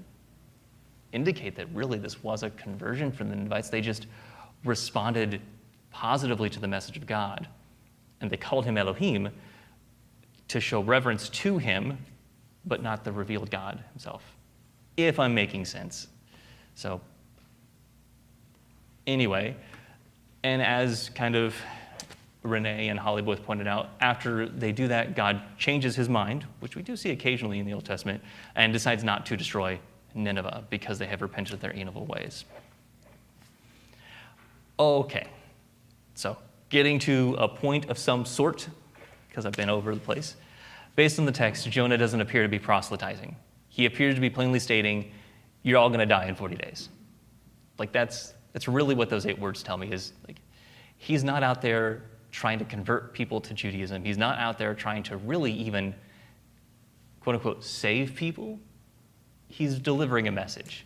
indicate 1.11 1.55
that 1.55 1.67
really 1.73 1.99
this 1.99 2.23
was 2.23 2.43
a 2.43 2.49
conversion 2.51 3.11
for 3.11 3.23
the 3.23 3.35
Ninevites. 3.35 3.69
They 3.69 3.81
just 3.81 4.07
responded 4.65 5.41
positively 5.91 6.49
to 6.49 6.59
the 6.59 6.67
message 6.67 6.97
of 6.97 7.05
God. 7.05 7.47
And 8.19 8.29
they 8.29 8.37
called 8.37 8.65
him 8.65 8.77
Elohim 8.77 9.29
to 10.47 10.59
show 10.59 10.81
reverence 10.81 11.29
to 11.29 11.57
him, 11.57 11.97
but 12.65 12.81
not 12.81 13.03
the 13.03 13.11
revealed 13.11 13.49
God 13.49 13.83
himself. 13.91 14.23
If 14.97 15.19
I'm 15.19 15.33
making 15.33 15.65
sense. 15.65 16.07
So, 16.75 17.01
anyway, 19.07 19.55
and 20.43 20.61
as 20.61 21.09
kind 21.09 21.35
of 21.35 21.55
Renee 22.43 22.89
and 22.89 22.99
Holly 22.99 23.21
both 23.21 23.43
pointed 23.43 23.67
out, 23.67 23.89
after 24.01 24.47
they 24.47 24.71
do 24.71 24.87
that, 24.89 25.15
God 25.15 25.41
changes 25.57 25.95
his 25.95 26.09
mind, 26.09 26.45
which 26.59 26.75
we 26.75 26.81
do 26.81 26.95
see 26.95 27.11
occasionally 27.11 27.59
in 27.59 27.65
the 27.65 27.73
Old 27.73 27.85
Testament, 27.85 28.21
and 28.55 28.73
decides 28.73 29.03
not 29.03 29.25
to 29.27 29.37
destroy 29.37 29.79
Nineveh 30.13 30.65
because 30.69 30.99
they 30.99 31.05
have 31.05 31.21
repented 31.21 31.53
of 31.53 31.61
their 31.61 31.73
evil 31.73 32.05
ways. 32.05 32.45
Okay, 34.79 35.27
so 36.15 36.37
getting 36.69 36.99
to 36.99 37.35
a 37.37 37.47
point 37.47 37.89
of 37.89 37.97
some 37.97 38.25
sort, 38.25 38.67
because 39.29 39.45
I've 39.45 39.53
been 39.53 39.69
over 39.69 39.93
the 39.93 40.01
place. 40.01 40.35
Based 40.95 41.17
on 41.19 41.25
the 41.25 41.31
text, 41.31 41.69
Jonah 41.69 41.97
doesn't 41.97 42.19
appear 42.19 42.43
to 42.43 42.49
be 42.49 42.59
proselytizing. 42.59 43.35
He 43.73 43.87
appears 43.87 44.13
to 44.13 44.21
be 44.21 44.29
plainly 44.29 44.59
stating, 44.59 45.11
You're 45.63 45.79
all 45.79 45.89
going 45.89 45.99
to 45.99 46.05
die 46.05 46.27
in 46.27 46.35
40 46.35 46.57
days. 46.57 46.89
Like, 47.79 47.91
that's, 47.91 48.35
that's 48.51 48.67
really 48.67 48.93
what 48.93 49.09
those 49.09 49.25
eight 49.25 49.39
words 49.39 49.63
tell 49.63 49.77
me 49.77 49.91
is 49.91 50.13
like, 50.27 50.37
he's 50.95 51.23
not 51.23 51.41
out 51.41 51.59
there 51.59 52.03
trying 52.29 52.59
to 52.59 52.65
convert 52.65 53.15
people 53.15 53.41
to 53.41 53.51
Judaism. 53.51 54.05
He's 54.05 54.17
not 54.17 54.37
out 54.37 54.59
there 54.59 54.75
trying 54.75 55.01
to 55.03 55.17
really 55.17 55.51
even, 55.51 55.95
quote 57.19 57.33
unquote, 57.37 57.63
save 57.63 58.13
people. 58.13 58.59
He's 59.47 59.79
delivering 59.79 60.27
a 60.27 60.31
message. 60.31 60.85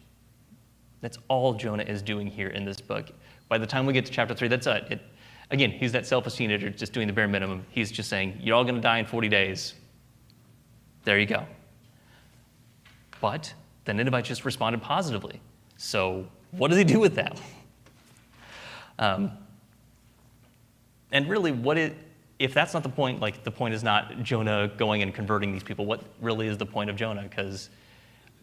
That's 1.01 1.17
all 1.27 1.55
Jonah 1.55 1.83
is 1.83 2.01
doing 2.01 2.25
here 2.25 2.47
in 2.47 2.63
this 2.63 2.79
book. 2.79 3.11
By 3.49 3.57
the 3.57 3.67
time 3.67 3.85
we 3.85 3.91
get 3.91 4.05
to 4.05 4.13
chapter 4.13 4.33
three, 4.33 4.47
that's 4.47 4.65
it. 4.65 4.85
it 4.89 5.01
again, 5.51 5.71
he's 5.71 5.91
that 5.91 6.05
selfish 6.05 6.35
teenager 6.35 6.69
just 6.69 6.93
doing 6.93 7.07
the 7.07 7.13
bare 7.13 7.27
minimum. 7.27 7.65
He's 7.69 7.91
just 7.91 8.07
saying, 8.09 8.39
You're 8.41 8.55
all 8.55 8.63
going 8.63 8.75
to 8.75 8.81
die 8.81 8.99
in 8.99 9.05
40 9.05 9.27
days. 9.27 9.73
There 11.03 11.19
you 11.19 11.25
go. 11.25 11.45
But 13.21 13.53
the 13.85 13.93
Ninevites 13.93 14.27
just 14.27 14.45
responded 14.45 14.81
positively. 14.81 15.41
So, 15.77 16.27
what 16.51 16.69
does 16.69 16.77
he 16.77 16.83
do 16.83 16.99
with 16.99 17.15
that? 17.15 17.39
Um, 18.99 19.31
and 21.11 21.29
really, 21.29 21.51
what 21.51 21.77
it, 21.77 21.95
if 22.39 22.53
that's 22.53 22.73
not 22.73 22.83
the 22.83 22.89
point, 22.89 23.19
like 23.19 23.43
the 23.43 23.51
point 23.51 23.73
is 23.73 23.83
not 23.83 24.23
Jonah 24.23 24.71
going 24.77 25.01
and 25.01 25.13
converting 25.13 25.51
these 25.51 25.63
people, 25.63 25.85
what 25.85 26.01
really 26.21 26.47
is 26.47 26.57
the 26.57 26.65
point 26.65 26.89
of 26.89 26.95
Jonah? 26.95 27.23
Because 27.23 27.69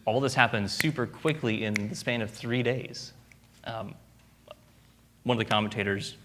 all 0.05 0.19
this 0.19 0.33
happens 0.33 0.73
super 0.73 1.05
quickly 1.05 1.63
in 1.63 1.73
the 1.89 1.95
span 1.95 2.21
of 2.21 2.31
three 2.31 2.63
days. 2.63 3.13
Um, 3.65 3.95
one 5.23 5.35
of 5.35 5.39
the 5.39 5.49
commentators, 5.49 6.15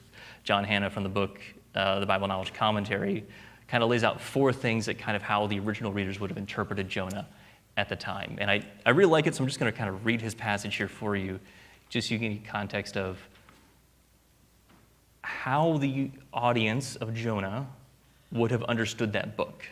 John 0.45 0.65
Hannah 0.65 0.91
from 0.91 1.03
the 1.03 1.09
book, 1.09 1.41
uh, 1.75 2.01
The 2.01 2.07
Bible 2.07 2.29
Knowledge 2.29 2.53
Commentary, 2.53 3.25
kind 3.69 3.83
of 3.83 3.89
lays 3.89 4.05
out 4.05 4.21
four 4.21 4.53
things 4.53 4.87
that 4.87 4.99
kind 4.99 5.17
of 5.17 5.23
how 5.23 5.47
the 5.47 5.59
original 5.61 5.93
readers 5.93 6.21
would 6.21 6.31
have 6.31 6.37
interpreted 6.37 6.89
Jonah 6.89 7.27
at 7.81 7.89
the 7.89 7.97
time. 7.97 8.37
And 8.39 8.51
I, 8.51 8.63
I 8.85 8.91
really 8.91 9.11
like 9.11 9.27
it, 9.27 9.35
so 9.35 9.43
I'm 9.43 9.49
just 9.49 9.59
going 9.59 9.73
to 9.73 9.77
kind 9.77 9.89
of 9.89 10.05
read 10.05 10.21
his 10.21 10.35
passage 10.35 10.77
here 10.77 10.87
for 10.87 11.17
you, 11.17 11.41
just 11.89 12.09
so 12.09 12.15
you 12.15 12.21
can 12.21 12.35
get 12.35 12.45
context 12.45 12.95
of 12.95 13.19
how 15.23 15.79
the 15.79 16.11
audience 16.35 16.97
of 16.97 17.15
Jonah 17.15 17.67
would 18.33 18.51
have 18.51 18.63
understood 18.65 19.15
that 19.15 19.35
book. 19.35 19.65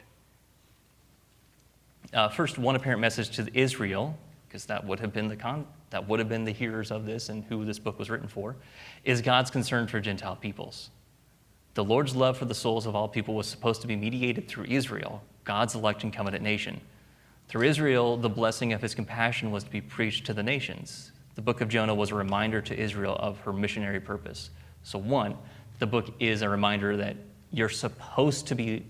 Uh, 2.15 2.31
first, 2.31 2.57
one 2.57 2.77
apparent 2.77 3.03
message 3.03 3.29
to 3.37 3.47
Israel, 3.53 4.17
because 4.49 4.65
that 4.65 4.87
would 4.87 5.01
have 5.01 5.13
been 5.13 5.29
the 5.29 5.37
con- 5.37 5.67
that 5.91 6.09
would 6.09 6.19
have 6.19 6.31
been 6.31 6.45
the 6.45 6.53
hearers 6.53 6.91
of 6.91 7.05
this 7.05 7.29
and 7.29 7.45
who 7.45 7.67
this 7.67 7.79
book 7.79 7.99
was 7.99 8.09
written 8.09 8.29
for, 8.29 8.57
is 9.05 9.21
God's 9.21 9.51
concern 9.51 9.87
for 9.87 10.01
Gentile 10.01 10.37
peoples. 10.37 10.89
The 11.75 11.85
Lord's 11.85 12.17
love 12.17 12.39
for 12.39 12.47
the 12.47 12.55
souls 12.55 12.87
of 12.87 12.97
all 12.97 13.07
people 13.07 13.35
was 13.35 13.47
supposed 13.47 13.83
to 13.83 13.87
be 13.87 13.97
mediated 13.97 14.49
through 14.49 14.65
Israel, 14.65 15.23
God's 15.45 15.75
elect 15.75 16.05
and 16.05 16.13
covenant 16.13 16.43
nation. 16.43 16.81
Through 17.49 17.63
Israel, 17.63 18.19
the 18.19 18.29
blessing 18.29 18.75
of 18.75 18.83
his 18.83 18.95
compassion 18.95 19.51
was 19.51 19.65
to 19.65 19.71
be 19.71 19.81
preached 19.81 20.27
to 20.27 20.35
the 20.35 20.43
nations. 20.43 21.13
The 21.35 21.41
book 21.41 21.63
of 21.63 21.69
Jonah 21.69 21.95
was 21.95 22.11
a 22.11 22.15
reminder 22.15 22.61
to 22.61 22.79
Israel 22.79 23.17
of 23.19 23.39
her 23.41 23.55
missionary 23.55 24.01
purpose. 24.01 24.51
So, 24.83 24.99
one, 24.99 25.35
the 25.79 25.87
book 25.87 26.13
is 26.21 26.43
a 26.43 26.49
reminder 26.49 26.99
that 26.99 27.17
you're 27.51 27.71
supposed 27.71 28.49
to 28.49 28.55
be 28.55 28.85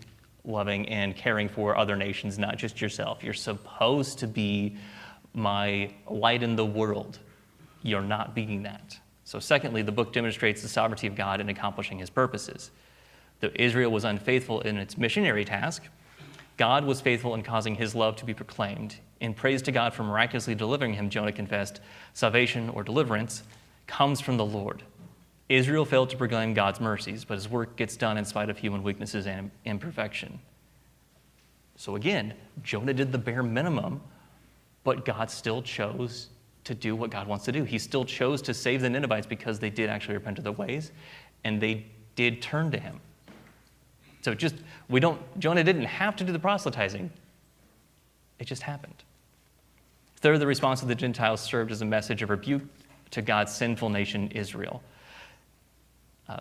loving 0.44 0.88
and 0.88 1.14
caring 1.14 1.48
for 1.48 1.76
other 1.76 1.94
nations, 1.94 2.36
not 2.36 2.56
just 2.56 2.80
yourself. 2.80 3.22
You're 3.22 3.32
supposed 3.32 4.18
to 4.20 4.26
be 4.26 4.76
my 5.34 5.92
light 6.08 6.42
in 6.42 6.56
the 6.56 6.66
world. 6.66 7.20
You're 7.82 8.02
not 8.02 8.34
being 8.34 8.64
that. 8.64 8.98
So, 9.22 9.38
secondly, 9.38 9.82
the 9.82 9.92
book 9.92 10.12
demonstrates 10.12 10.62
the 10.62 10.68
sovereignty 10.68 11.06
of 11.06 11.14
God 11.14 11.40
in 11.40 11.48
accomplishing 11.48 11.98
his 11.98 12.10
purposes. 12.10 12.72
Though 13.38 13.52
Israel 13.54 13.92
was 13.92 14.02
unfaithful 14.02 14.62
in 14.62 14.78
its 14.78 14.98
missionary 14.98 15.44
task, 15.44 15.84
God 16.58 16.84
was 16.84 17.00
faithful 17.00 17.34
in 17.34 17.42
causing 17.42 17.76
his 17.76 17.94
love 17.94 18.16
to 18.16 18.24
be 18.24 18.34
proclaimed. 18.34 18.96
In 19.20 19.32
praise 19.32 19.62
to 19.62 19.72
God 19.72 19.94
for 19.94 20.02
miraculously 20.02 20.54
delivering 20.54 20.92
him, 20.92 21.08
Jonah 21.08 21.32
confessed, 21.32 21.80
salvation 22.12 22.68
or 22.68 22.82
deliverance 22.82 23.44
comes 23.86 24.20
from 24.20 24.36
the 24.36 24.44
Lord. 24.44 24.82
Israel 25.48 25.84
failed 25.84 26.10
to 26.10 26.16
proclaim 26.16 26.52
God's 26.52 26.80
mercies, 26.80 27.24
but 27.24 27.34
his 27.34 27.48
work 27.48 27.76
gets 27.76 27.96
done 27.96 28.18
in 28.18 28.24
spite 28.24 28.50
of 28.50 28.58
human 28.58 28.82
weaknesses 28.82 29.26
and 29.26 29.50
imperfection. 29.64 30.38
So 31.76 31.96
again, 31.96 32.34
Jonah 32.64 32.92
did 32.92 33.12
the 33.12 33.18
bare 33.18 33.44
minimum, 33.44 34.00
but 34.82 35.04
God 35.04 35.30
still 35.30 35.62
chose 35.62 36.28
to 36.64 36.74
do 36.74 36.96
what 36.96 37.10
God 37.10 37.28
wants 37.28 37.44
to 37.46 37.52
do. 37.52 37.62
He 37.62 37.78
still 37.78 38.04
chose 38.04 38.42
to 38.42 38.52
save 38.52 38.82
the 38.82 38.90
Ninevites 38.90 39.26
because 39.26 39.58
they 39.58 39.70
did 39.70 39.88
actually 39.88 40.14
repent 40.14 40.38
of 40.38 40.44
their 40.44 40.52
ways 40.52 40.90
and 41.44 41.60
they 41.60 41.86
did 42.16 42.42
turn 42.42 42.70
to 42.72 42.78
him. 42.78 43.00
So 44.22 44.34
just, 44.34 44.56
we 44.88 45.00
don't, 45.00 45.20
Jonah 45.38 45.64
didn't 45.64 45.84
have 45.84 46.16
to 46.16 46.24
do 46.24 46.32
the 46.32 46.38
proselytizing, 46.38 47.10
it 48.38 48.46
just 48.46 48.62
happened. 48.62 48.94
Third, 50.16 50.40
the 50.40 50.46
response 50.46 50.82
of 50.82 50.88
the 50.88 50.94
Gentiles 50.94 51.40
served 51.40 51.70
as 51.70 51.80
a 51.82 51.84
message 51.84 52.22
of 52.22 52.30
rebuke 52.30 52.62
to 53.12 53.22
God's 53.22 53.54
sinful 53.54 53.88
nation, 53.88 54.30
Israel. 54.32 54.82
Uh, 56.28 56.40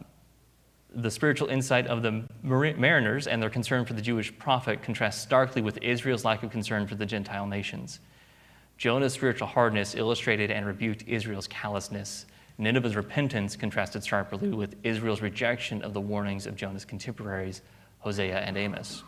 the 0.96 1.12
spiritual 1.12 1.48
insight 1.50 1.86
of 1.88 2.02
the 2.02 2.24
mariners 2.44 3.28
and 3.28 3.42
their 3.42 3.50
concern 3.50 3.86
for 3.86 3.94
the 3.94 4.02
Jewish 4.02 4.38
prophet 4.40 4.82
contrasts 4.82 5.22
starkly 5.22 5.62
with 5.62 5.78
Israel's 5.82 6.26
lack 6.26 6.44
of 6.44 6.50
concern 6.50 6.88
for 6.88 6.96
the 6.96 7.06
Gentile 7.06 7.46
nations. 7.46 8.00
Jonah's 8.78 9.13
spiritual 9.13 9.48
hardness 9.48 9.96
illustrated 9.96 10.50
and 10.50 10.66
rebuked 10.66 11.04
Israel's 11.08 11.48
callousness. 11.48 12.26
Nineveh's 12.58 12.96
repentance 12.96 13.56
contrasted 13.56 14.06
sharply 14.06 14.50
with 14.50 14.76
Israel's 14.84 15.22
rejection 15.22 15.82
of 15.82 15.93
the 15.93 16.02
warnings 16.02 16.48
of 16.48 16.56
Jonah's 16.56 16.86
contemporaries, 16.86 17.62
Hosea 18.00 18.39
and 18.39 18.58
Amos. 18.58 19.04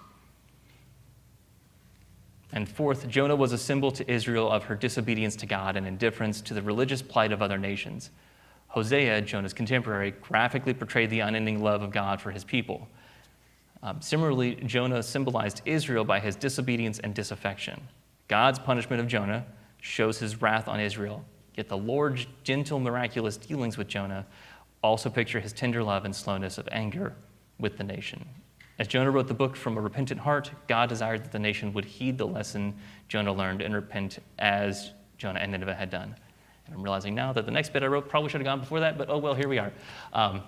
And 2.52 2.68
fourth, 2.68 3.08
Jonah 3.08 3.36
was 3.36 3.52
a 3.52 3.58
symbol 3.58 3.92
to 3.92 4.12
Israel 4.12 4.52
of 4.52 4.64
her 4.66 4.76
disobedience 4.76 5.36
to 5.38 5.46
God 5.46 5.76
and 5.76 5.86
indifference 5.86 6.42
to 6.42 6.54
the 6.54 6.62
religious 6.62 7.02
plight 7.02 7.32
of 7.32 7.42
other 7.42 7.58
nations. 7.58 8.10
Hosea, 8.70 9.22
Jonah's 9.22 9.54
contemporary, 9.54 10.12
graphically 10.12 10.74
portrayed 10.74 11.10
the 11.10 11.20
unending 11.20 11.62
love 11.62 11.82
of 11.82 11.92
God 11.92 12.22
for 12.22 12.32
his 12.32 12.44
people. 12.44 12.88
Um, 13.82 14.02
similarly, 14.02 14.56
Jonah 14.56 15.02
symbolized 15.02 15.62
Israel 15.66 16.04
by 16.04 16.20
his 16.20 16.36
disobedience 16.36 17.00
and 17.00 17.14
disaffection. 17.14 17.82
God's 18.28 18.60
punishment 18.60 19.02
of 19.02 19.08
Jonah 19.08 19.46
shows 19.80 20.20
his 20.20 20.42
wrath 20.42 20.68
on 20.68 20.80
Israel, 20.80 21.24
yet 21.60 21.68
the 21.68 21.78
Lord's 21.78 22.26
gentle, 22.44 22.80
miraculous 22.80 23.36
dealings 23.36 23.78
with 23.78 23.90
Jonah 23.90 24.26
also 24.82 25.10
picture 25.10 25.42
his 25.42 25.52
tender 25.52 25.84
love 25.84 26.06
and 26.06 26.16
slowness 26.16 26.58
of 26.58 26.70
anger 26.72 27.14
with 27.60 27.78
the 27.78 27.84
nation. 27.84 28.26
As 28.80 28.88
Jonah 28.88 29.12
wrote 29.12 29.28
the 29.28 29.34
book 29.34 29.58
from 29.58 29.78
a 29.78 29.82
repentant 29.82 30.22
heart, 30.22 30.52
God 30.70 30.88
desired 30.88 31.26
that 31.26 31.34
the 31.34 31.40
nation 31.40 31.74
would 31.74 31.84
heed 31.84 32.18
the 32.18 32.26
lesson 32.26 32.74
Jonah 33.10 33.34
learned 33.34 33.62
and 33.62 33.76
repent 33.76 34.20
as 34.38 34.92
Jonah 35.18 35.42
and 35.42 35.52
Nineveh 35.52 35.76
had 35.76 35.90
done. 35.90 36.16
And 36.66 36.76
I'm 36.76 36.82
realizing 36.82 37.14
now 37.14 37.34
that 37.34 37.46
the 37.46 37.52
next 37.52 37.74
bit 37.74 37.84
I 37.84 37.88
wrote 37.88 38.08
probably 38.08 38.30
should 38.30 38.40
have 38.40 38.46
gone 38.46 38.62
before 38.62 38.80
that, 38.80 38.98
but 38.98 39.10
oh 39.10 39.18
well, 39.18 39.34
here 39.34 39.50
we 39.50 39.58
are. 39.58 39.74
Um, 40.14 40.44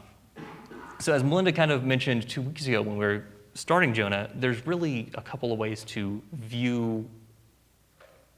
so, 0.97 1.11
as 1.11 1.25
Melinda 1.25 1.51
kind 1.51 1.71
of 1.71 1.83
mentioned 1.83 2.29
two 2.29 2.41
weeks 2.41 2.67
ago 2.67 2.81
when 2.81 2.95
we 2.95 3.05
were 3.05 3.25
starting 3.53 3.93
Jonah, 3.93 4.29
there's 4.33 4.65
really 4.65 5.11
a 5.15 5.21
couple 5.21 5.51
of 5.51 5.59
ways 5.59 5.83
to 5.85 6.21
view 6.31 7.05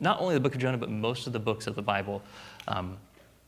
not 0.03 0.19
only 0.19 0.33
the 0.33 0.39
book 0.39 0.53
of 0.53 0.61
Jonah, 0.61 0.77
but 0.77 0.89
most 0.89 1.27
of 1.27 1.33
the 1.33 1.39
books 1.39 1.65
of 1.65 1.75
the 1.75 1.81
Bible. 1.81 2.21
Um, 2.67 2.97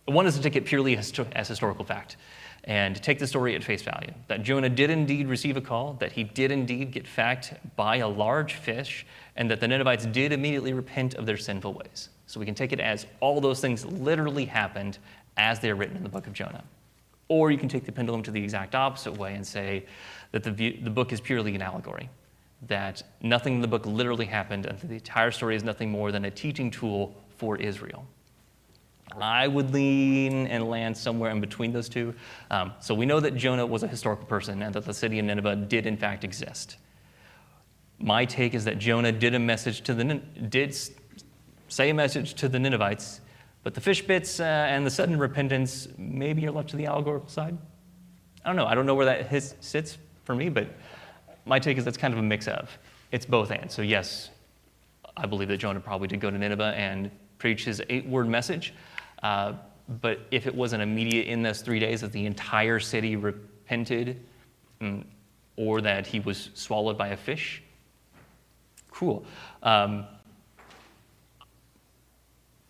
one 0.05 0.27
is 0.27 0.35
to 0.35 0.41
take 0.41 0.55
it 0.55 0.65
purely 0.65 0.97
as, 0.97 1.11
as 1.33 1.47
historical 1.47 1.83
fact 1.83 2.17
and 2.65 3.01
take 3.01 3.19
the 3.19 3.27
story 3.27 3.55
at 3.55 3.63
face 3.63 3.83
value 3.83 4.11
that 4.27 4.43
Jonah 4.43 4.69
did 4.69 4.89
indeed 4.89 5.27
receive 5.27 5.55
a 5.55 5.61
call, 5.61 5.93
that 5.93 6.11
he 6.11 6.23
did 6.23 6.51
indeed 6.51 6.91
get 6.91 7.07
fact 7.07 7.53
by 7.75 7.97
a 7.97 8.07
large 8.07 8.55
fish, 8.55 9.05
and 9.35 9.49
that 9.51 9.59
the 9.59 9.67
Ninevites 9.67 10.05
did 10.07 10.31
immediately 10.31 10.73
repent 10.73 11.13
of 11.13 11.25
their 11.25 11.37
sinful 11.37 11.73
ways. 11.73 12.09
So 12.25 12.39
we 12.39 12.45
can 12.45 12.55
take 12.55 12.73
it 12.73 12.79
as 12.79 13.05
all 13.19 13.39
those 13.39 13.61
things 13.61 13.85
literally 13.85 14.45
happened 14.45 14.97
as 15.37 15.59
they 15.59 15.69
are 15.69 15.75
written 15.75 15.95
in 15.95 16.03
the 16.03 16.09
book 16.09 16.25
of 16.25 16.33
Jonah. 16.33 16.63
Or 17.27 17.51
you 17.51 17.57
can 17.57 17.69
take 17.69 17.85
the 17.85 17.91
pendulum 17.91 18.23
to 18.23 18.31
the 18.31 18.43
exact 18.43 18.73
opposite 18.73 19.13
way 19.13 19.35
and 19.35 19.45
say 19.45 19.85
that 20.31 20.43
the, 20.43 20.51
view, 20.51 20.79
the 20.81 20.89
book 20.89 21.11
is 21.11 21.21
purely 21.21 21.53
an 21.53 21.61
allegory, 21.61 22.09
that 22.67 23.03
nothing 23.21 23.55
in 23.55 23.61
the 23.61 23.67
book 23.67 23.85
literally 23.85 24.25
happened, 24.25 24.65
and 24.65 24.79
that 24.79 24.87
the 24.87 24.95
entire 24.95 25.31
story 25.31 25.55
is 25.55 25.63
nothing 25.63 25.91
more 25.91 26.11
than 26.11 26.25
a 26.25 26.31
teaching 26.31 26.71
tool 26.71 27.15
for 27.37 27.57
Israel. 27.57 28.05
I 29.21 29.47
would 29.47 29.73
lean 29.73 30.47
and 30.47 30.69
land 30.69 30.97
somewhere 30.97 31.31
in 31.31 31.41
between 31.41 31.71
those 31.71 31.89
two. 31.89 32.13
Um, 32.51 32.73
so 32.79 32.93
we 32.93 33.05
know 33.05 33.19
that 33.19 33.35
Jonah 33.35 33.65
was 33.65 33.83
a 33.83 33.87
historical 33.87 34.25
person 34.25 34.61
and 34.61 34.73
that 34.75 34.85
the 34.85 34.93
city 34.93 35.19
of 35.19 35.25
Nineveh 35.25 35.55
did 35.55 35.85
in 35.85 35.97
fact 35.97 36.23
exist. 36.23 36.77
My 37.99 38.25
take 38.25 38.53
is 38.53 38.65
that 38.65 38.77
Jonah 38.77 39.11
did 39.11 39.33
a 39.35 39.39
message 39.39 39.81
to 39.81 39.93
the 39.93 40.03
did 40.49 40.75
say 41.67 41.89
a 41.89 41.93
message 41.93 42.33
to 42.35 42.49
the 42.49 42.59
Ninevites, 42.59 43.21
but 43.63 43.73
the 43.73 43.81
fish 43.81 44.01
bits 44.01 44.39
uh, 44.39 44.43
and 44.43 44.85
the 44.85 44.91
sudden 44.91 45.17
repentance, 45.17 45.87
maybe 45.97 46.41
you're 46.41 46.51
left 46.51 46.69
to 46.69 46.77
the 46.77 46.85
allegorical 46.85 47.29
side. 47.29 47.57
I 48.43 48.49
don't 48.49 48.55
know. 48.55 48.67
I 48.67 48.75
don't 48.75 48.85
know 48.85 48.93
where 48.93 49.05
that 49.05 49.27
his, 49.27 49.55
sits 49.59 49.97
for 50.23 50.35
me, 50.35 50.49
but 50.49 50.67
my 51.45 51.57
take 51.57 51.77
is 51.77 51.85
that's 51.85 51.97
kind 51.97 52.13
of 52.13 52.19
a 52.19 52.23
mix 52.23 52.47
of. 52.47 52.69
It's 53.11 53.25
both 53.25 53.51
and. 53.51 53.71
So, 53.71 53.81
yes, 53.81 54.29
I 55.17 55.25
believe 55.25 55.47
that 55.47 55.57
Jonah 55.57 55.79
probably 55.79 56.07
did 56.07 56.19
go 56.19 56.29
to 56.29 56.37
Nineveh 56.37 56.73
and 56.75 57.09
preach 57.37 57.65
his 57.65 57.81
eight 57.89 58.05
word 58.05 58.27
message. 58.27 58.73
Uh, 59.25 59.53
but 60.01 60.19
if 60.29 60.45
it 60.45 60.53
wasn't 60.53 60.83
immediate 60.83 61.25
in 61.25 61.41
those 61.41 61.61
three 61.61 61.79
days 61.79 62.01
that 62.01 62.11
the 62.11 62.27
entire 62.27 62.79
city 62.79 63.15
repented, 63.15 64.23
mm, 64.79 65.03
or 65.55 65.81
that 65.81 66.05
he 66.05 66.19
was 66.19 66.51
swallowed 66.53 66.95
by 66.95 67.07
a 67.07 67.17
fish, 67.17 67.63
cool. 68.91 69.25
Um, 69.63 70.05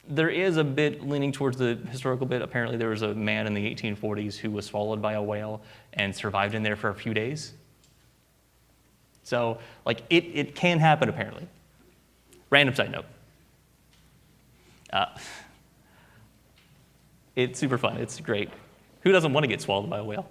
there 0.08 0.30
is 0.30 0.56
a 0.56 0.64
bit 0.64 1.06
leaning 1.06 1.34
towards 1.34 1.58
the 1.58 1.76
historical 1.92 2.26
bit. 2.26 2.42
Apparently, 2.42 2.78
there 2.78 2.90
was 2.90 3.02
a 3.02 3.14
man 3.14 3.48
in 3.48 3.54
the 3.54 3.76
1840s 3.76 4.38
who 4.38 4.50
was 4.50 4.66
swallowed 4.66 5.02
by 5.02 5.14
a 5.14 5.22
whale 5.22 5.62
and 5.92 6.16
survived 6.16 6.56
in 6.56 6.64
there 6.64 6.78
for 6.78 6.90
a 6.90 6.96
few 6.96 7.14
days. 7.14 7.52
So, 9.24 9.58
like, 9.86 10.04
it, 10.10 10.24
it 10.34 10.56
can 10.56 10.80
happen, 10.80 11.10
apparently. 11.10 11.50
Random 12.50 12.76
side 12.76 12.94
note. 12.94 13.06
Uh, 14.94 15.08
it's 17.36 17.60
super 17.60 17.78
fun. 17.78 17.98
It's 17.98 18.20
great. 18.20 18.50
Who 19.02 19.12
doesn't 19.12 19.34
want 19.34 19.44
to 19.44 19.48
get 19.48 19.62
swallowed 19.62 19.90
by 19.90 20.00
a 20.00 20.04
whale 20.04 20.28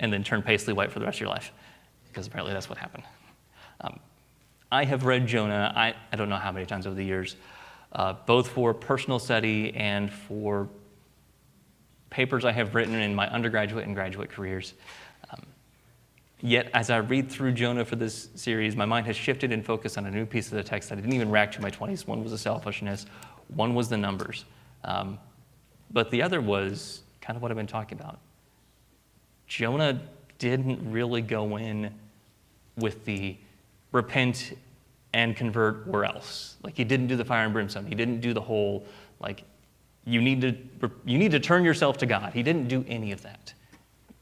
and 0.00 0.12
then 0.12 0.22
turn 0.22 0.42
paisley 0.42 0.74
white 0.74 0.92
for 0.92 0.98
the 0.98 1.06
rest 1.06 1.16
of 1.16 1.20
your 1.20 1.30
life? 1.30 1.52
Because 2.08 2.26
apparently 2.26 2.52
that's 2.52 2.68
what 2.68 2.78
happened. 2.78 3.04
Um, 3.80 4.00
I 4.70 4.84
have 4.84 5.04
read 5.04 5.26
Jonah, 5.26 5.72
I, 5.74 5.94
I 6.12 6.16
don't 6.16 6.28
know 6.28 6.36
how 6.36 6.52
many 6.52 6.66
times 6.66 6.86
over 6.86 6.96
the 6.96 7.04
years, 7.04 7.36
uh, 7.92 8.14
both 8.26 8.48
for 8.48 8.74
personal 8.74 9.18
study 9.18 9.74
and 9.74 10.12
for 10.12 10.68
papers 12.10 12.44
I 12.44 12.52
have 12.52 12.74
written 12.74 12.94
in 12.94 13.14
my 13.14 13.28
undergraduate 13.28 13.84
and 13.86 13.94
graduate 13.94 14.30
careers. 14.30 14.74
Um, 15.30 15.42
yet, 16.40 16.70
as 16.74 16.90
I 16.90 16.98
read 16.98 17.30
through 17.30 17.52
Jonah 17.52 17.84
for 17.84 17.96
this 17.96 18.28
series, 18.34 18.74
my 18.74 18.84
mind 18.84 19.06
has 19.06 19.16
shifted 19.16 19.52
and 19.52 19.64
focused 19.64 19.98
on 19.98 20.06
a 20.06 20.10
new 20.10 20.26
piece 20.26 20.46
of 20.46 20.56
the 20.56 20.64
text 20.64 20.88
that 20.88 20.98
I 20.98 21.00
didn't 21.00 21.14
even 21.14 21.30
rack 21.30 21.52
to 21.52 21.62
my 21.62 21.70
20s. 21.70 22.06
One 22.06 22.22
was 22.22 22.32
the 22.32 22.38
selfishness, 22.38 23.06
one 23.48 23.74
was 23.74 23.88
the 23.88 23.96
numbers. 23.96 24.44
Um, 24.84 25.18
but 25.90 26.10
the 26.10 26.22
other 26.22 26.40
was 26.40 27.02
kind 27.20 27.36
of 27.36 27.42
what 27.42 27.50
I've 27.50 27.56
been 27.56 27.66
talking 27.66 27.98
about. 27.98 28.18
Jonah 29.46 30.00
didn't 30.38 30.90
really 30.90 31.22
go 31.22 31.56
in 31.56 31.92
with 32.76 33.04
the 33.04 33.36
repent 33.92 34.52
and 35.14 35.34
convert 35.34 35.86
or 35.88 36.04
else. 36.04 36.56
Like 36.62 36.76
he 36.76 36.84
didn't 36.84 37.06
do 37.06 37.16
the 37.16 37.24
fire 37.24 37.44
and 37.44 37.52
brimstone. 37.52 37.86
He 37.86 37.94
didn't 37.94 38.20
do 38.20 38.34
the 38.34 38.40
whole 38.40 38.84
like 39.20 39.44
you 40.04 40.20
need 40.20 40.40
to 40.42 40.54
you 41.04 41.18
need 41.18 41.32
to 41.32 41.40
turn 41.40 41.64
yourself 41.64 41.96
to 41.98 42.06
God. 42.06 42.32
He 42.32 42.42
didn't 42.42 42.68
do 42.68 42.84
any 42.86 43.12
of 43.12 43.22
that. 43.22 43.54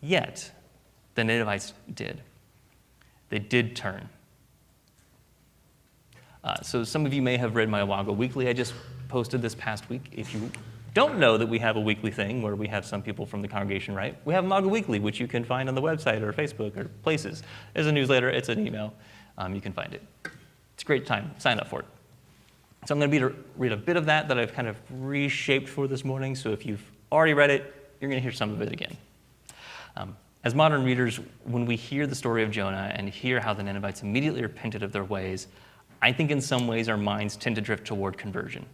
Yet 0.00 0.50
the 1.14 1.24
Ninevites 1.24 1.72
did. 1.94 2.22
They 3.28 3.38
did 3.38 3.74
turn. 3.74 4.08
Uh, 6.44 6.60
so 6.60 6.84
some 6.84 7.06
of 7.06 7.14
you 7.14 7.22
may 7.22 7.38
have 7.38 7.56
read 7.56 7.68
my 7.68 7.80
Awago 7.80 8.14
Weekly 8.14 8.48
I 8.48 8.52
just 8.52 8.74
posted 9.08 9.42
this 9.42 9.54
past 9.54 9.88
week. 9.88 10.12
If 10.12 10.34
you 10.34 10.50
don't 10.94 11.18
know 11.18 11.36
that 11.36 11.46
we 11.46 11.58
have 11.58 11.76
a 11.76 11.80
weekly 11.80 12.12
thing 12.12 12.40
where 12.40 12.54
we 12.54 12.68
have 12.68 12.86
some 12.86 13.02
people 13.02 13.26
from 13.26 13.42
the 13.42 13.48
congregation 13.48 13.94
write, 13.94 14.16
we 14.24 14.32
have 14.32 14.44
MAGA 14.44 14.68
Weekly, 14.68 15.00
which 15.00 15.20
you 15.20 15.26
can 15.26 15.44
find 15.44 15.68
on 15.68 15.74
the 15.74 15.82
website 15.82 16.22
or 16.22 16.32
Facebook 16.32 16.76
or 16.76 16.84
places. 17.02 17.42
There's 17.74 17.88
a 17.88 17.92
newsletter, 17.92 18.30
it's 18.30 18.48
an 18.48 18.64
email. 18.64 18.94
Um, 19.36 19.54
you 19.54 19.60
can 19.60 19.72
find 19.72 19.92
it. 19.92 20.02
It's 20.74 20.84
a 20.84 20.86
great 20.86 21.04
time. 21.04 21.32
Sign 21.38 21.58
up 21.58 21.68
for 21.68 21.80
it. 21.80 21.86
So 22.86 22.94
I'm 22.94 23.00
going 23.00 23.10
to 23.10 23.34
read 23.56 23.72
a 23.72 23.76
bit 23.76 23.96
of 23.96 24.06
that 24.06 24.28
that 24.28 24.38
I've 24.38 24.52
kind 24.52 24.68
of 24.68 24.76
reshaped 24.90 25.68
for 25.68 25.88
this 25.88 26.04
morning. 26.04 26.36
So 26.36 26.52
if 26.52 26.64
you've 26.64 26.84
already 27.10 27.34
read 27.34 27.50
it, 27.50 27.92
you're 28.00 28.10
going 28.10 28.20
to 28.20 28.22
hear 28.22 28.32
some 28.32 28.50
of 28.50 28.62
it 28.62 28.72
again. 28.72 28.96
Um, 29.96 30.16
as 30.44 30.54
modern 30.54 30.84
readers, 30.84 31.18
when 31.44 31.64
we 31.64 31.74
hear 31.74 32.06
the 32.06 32.14
story 32.14 32.42
of 32.42 32.50
Jonah 32.50 32.92
and 32.94 33.08
hear 33.08 33.40
how 33.40 33.54
the 33.54 33.62
Ninevites 33.62 34.02
immediately 34.02 34.42
repented 34.42 34.82
of 34.82 34.92
their 34.92 35.04
ways, 35.04 35.48
I 36.02 36.12
think 36.12 36.30
in 36.30 36.40
some 36.40 36.68
ways 36.68 36.88
our 36.88 36.98
minds 36.98 37.34
tend 37.36 37.56
to 37.56 37.62
drift 37.62 37.86
toward 37.86 38.18
conversion. 38.18 38.66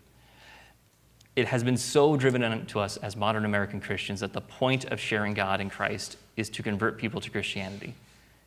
It 1.36 1.46
has 1.46 1.62
been 1.62 1.76
so 1.76 2.16
driven 2.16 2.42
into 2.42 2.80
us 2.80 2.96
as 2.98 3.16
modern 3.16 3.44
American 3.44 3.80
Christians 3.80 4.20
that 4.20 4.32
the 4.32 4.40
point 4.40 4.86
of 4.86 4.98
sharing 4.98 5.32
God 5.32 5.60
in 5.60 5.70
Christ 5.70 6.16
is 6.36 6.50
to 6.50 6.62
convert 6.62 6.98
people 6.98 7.20
to 7.20 7.30
Christianity. 7.30 7.94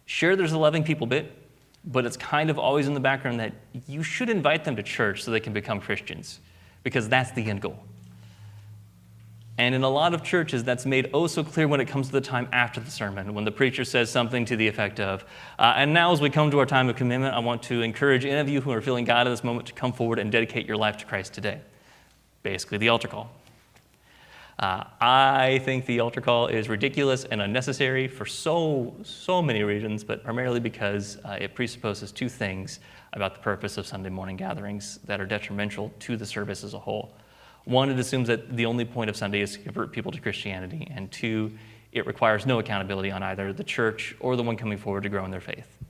Sure, 0.06 0.36
there's 0.36 0.52
a 0.52 0.58
loving 0.58 0.84
people 0.84 1.08
bit, 1.08 1.32
but 1.86 2.06
it's 2.06 2.18
kind 2.18 2.50
of 2.50 2.60
always 2.60 2.88
in 2.88 2.94
the 2.94 3.00
background 3.00 3.40
that 3.40 3.54
you 3.88 4.04
should 4.04 4.30
invite 4.30 4.66
them 4.66 4.76
to 4.76 4.84
church 4.84 5.24
so 5.24 5.32
they 5.32 5.40
can 5.40 5.54
become 5.54 5.80
Christians, 5.80 6.40
because 6.84 7.08
that's 7.08 7.32
the 7.32 7.50
end 7.50 7.62
goal. 7.62 7.80
And 9.58 9.76
in 9.76 9.84
a 9.84 9.90
lot 9.90 10.14
of 10.14 10.24
churches, 10.24 10.64
that's 10.64 10.86
made 10.86 11.12
oh 11.14 11.28
so 11.28 11.44
clear 11.44 11.68
when 11.68 11.80
it 11.80 11.88
comes 11.88 12.08
to 12.08 12.14
the 12.14 12.22
time 12.22 12.50
after 12.52 12.82
the 12.82 12.90
sermon, 12.90 13.34
when 13.36 13.46
the 13.46 13.52
preacher 13.52 13.86
says 13.86 14.10
something 14.10 14.46
to 14.46 14.56
the 14.56 14.68
effect 14.68 15.00
of, 15.00 15.24
uh, 15.60 15.74
And 15.78 15.94
now, 15.94 16.12
as 16.12 16.20
we 16.20 16.30
come 16.32 16.50
to 16.52 16.60
our 16.60 16.66
time 16.66 16.90
of 16.90 16.96
commitment, 16.96 17.36
I 17.36 17.40
want 17.40 17.62
to 17.64 17.82
encourage 17.82 18.26
any 18.26 18.40
of 18.40 18.50
you 18.50 18.62
who 18.62 18.72
are 18.72 18.82
feeling 18.82 19.06
God 19.06 19.28
at 19.28 19.30
this 19.30 19.44
moment 19.44 19.68
to 19.68 19.74
come 19.74 19.94
forward 19.94 20.18
and 20.18 20.32
dedicate 20.32 20.66
your 20.66 20.78
life 20.78 20.98
to 20.98 21.06
Christ 21.06 21.34
today. 21.34 21.62
Basically, 22.44 22.78
the 22.78 22.90
altar 22.90 23.08
call. 23.08 23.32
Uh, 24.60 24.84
I 25.02 25.62
think 25.66 25.88
the 25.88 26.00
altar 26.00 26.22
call 26.22 26.48
is 26.48 26.70
ridiculous 26.70 27.26
and 27.26 27.42
unnecessary 27.42 28.08
for 28.08 28.26
so, 28.26 28.94
so 29.04 29.42
many 29.42 29.64
reasons, 29.64 30.04
but 30.04 30.24
primarily 30.24 30.60
because 30.60 31.18
uh, 31.26 31.38
it 31.42 31.56
presupposes 31.56 32.12
two 32.12 32.30
things 32.30 32.80
about 33.14 33.34
the 33.34 33.42
purpose 33.42 33.78
of 33.78 33.88
Sunday 33.88 34.10
morning 34.10 34.38
gatherings 34.38 35.00
that 35.06 35.20
are 35.20 35.26
detrimental 35.26 35.92
to 36.00 36.16
the 36.18 36.26
service 36.26 36.64
as 36.64 36.76
a 36.76 36.80
whole. 36.80 37.14
One, 37.66 37.90
it 37.90 37.98
assumes 37.98 38.28
that 38.28 38.56
the 38.56 38.66
only 38.66 38.86
point 38.86 39.10
of 39.10 39.16
Sunday 39.16 39.42
is 39.42 39.54
to 39.54 39.60
convert 39.60 39.92
people 39.92 40.12
to 40.12 40.22
Christianity, 40.22 40.88
and 40.94 41.12
two, 41.12 41.52
it 41.92 42.06
requires 42.06 42.46
no 42.46 42.60
accountability 42.60 43.10
on 43.10 43.24
either 43.24 43.54
the 43.54 43.64
church 43.64 44.16
or 44.20 44.36
the 44.36 44.44
one 44.44 44.58
coming 44.58 44.78
forward 44.78 45.04
to 45.04 45.10
grow 45.10 45.26
in 45.26 45.32
their 45.32 45.42
faith. 45.42 45.83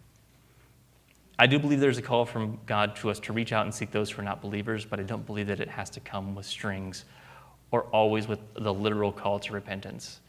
I 1.40 1.48
do 1.48 1.58
believe 1.58 1.80
there's 1.80 1.98
a 1.98 2.04
call 2.04 2.26
from 2.26 2.60
God 2.66 2.96
to 2.98 3.10
us 3.10 3.20
to 3.22 3.34
reach 3.34 3.54
out 3.54 3.66
and 3.66 3.74
seek 3.74 3.92
those 3.92 4.12
who 4.12 4.22
are 4.22 4.26
not 4.26 4.42
believers, 4.42 4.86
but 4.86 5.00
I 5.00 5.04
don't 5.04 5.26
believe 5.26 5.48
that 5.48 5.60
it 5.60 5.70
has 5.70 5.90
to 5.92 6.00
come 6.00 6.36
with 6.36 6.46
strings 6.46 7.06
or 7.72 7.84
always 7.86 8.28
with 8.28 8.40
the 8.54 8.74
literal 8.74 9.12
call 9.12 9.40
to 9.40 9.54
repentance. 9.54 10.20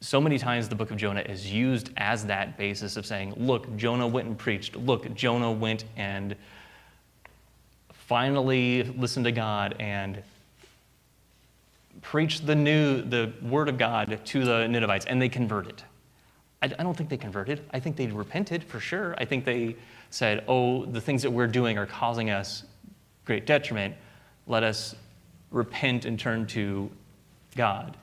So 0.00 0.20
many 0.20 0.38
times 0.38 0.68
the 0.68 0.74
book 0.74 0.90
of 0.90 0.96
Jonah 0.96 1.20
is 1.20 1.52
used 1.52 1.90
as 1.96 2.24
that 2.26 2.56
basis 2.56 2.96
of 2.96 3.04
saying, 3.04 3.34
look, 3.36 3.76
Jonah 3.76 4.06
went 4.06 4.26
and 4.26 4.38
preached. 4.38 4.76
Look, 4.76 5.12
Jonah 5.14 5.52
went 5.52 5.84
and 5.96 6.36
finally 7.92 8.84
listened 8.84 9.24
to 9.24 9.32
God 9.32 9.76
and 9.78 10.22
preached 12.02 12.46
the 12.46 12.54
new, 12.54 13.02
the 13.02 13.32
word 13.42 13.68
of 13.68 13.78
God 13.78 14.20
to 14.24 14.44
the 14.44 14.66
Ninevites, 14.68 15.06
and 15.06 15.20
they 15.20 15.28
converted. 15.28 15.82
I, 16.66 16.80
I 16.80 16.82
don't 16.82 16.96
think 16.96 17.10
they 17.10 17.16
converted. 17.16 17.62
I 17.72 17.80
think 17.80 17.96
they 17.96 18.06
repented 18.06 18.64
for 18.64 18.80
sure. 18.80 19.14
I 19.18 19.24
think 19.24 19.44
they 19.44 19.76
said, 20.10 20.44
oh, 20.48 20.84
the 20.86 21.00
things 21.00 21.22
that 21.22 21.30
we're 21.30 21.46
doing 21.46 21.78
are 21.78 21.86
causing 21.86 22.30
us 22.30 22.64
great 23.24 23.46
detriment. 23.46 23.94
Let 24.46 24.62
us 24.62 24.94
repent 25.50 26.04
and 26.04 26.18
turn 26.18 26.46
to 26.48 26.90
God. 27.56 27.96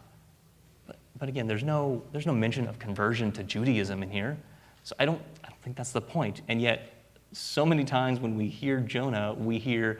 But, 0.87 0.97
but 1.17 1.29
again, 1.29 1.47
there's 1.47 1.63
no, 1.63 2.03
there's 2.11 2.25
no 2.25 2.33
mention 2.33 2.67
of 2.67 2.79
conversion 2.79 3.31
to 3.33 3.43
Judaism 3.43 4.03
in 4.03 4.09
here. 4.09 4.37
So 4.83 4.95
I 4.99 5.05
don't, 5.05 5.21
I 5.43 5.49
don't 5.49 5.61
think 5.61 5.75
that's 5.75 5.91
the 5.91 6.01
point. 6.01 6.41
And 6.47 6.61
yet, 6.61 6.89
so 7.31 7.65
many 7.65 7.83
times 7.83 8.19
when 8.19 8.37
we 8.37 8.47
hear 8.47 8.79
Jonah, 8.79 9.33
we 9.33 9.57
hear 9.57 9.99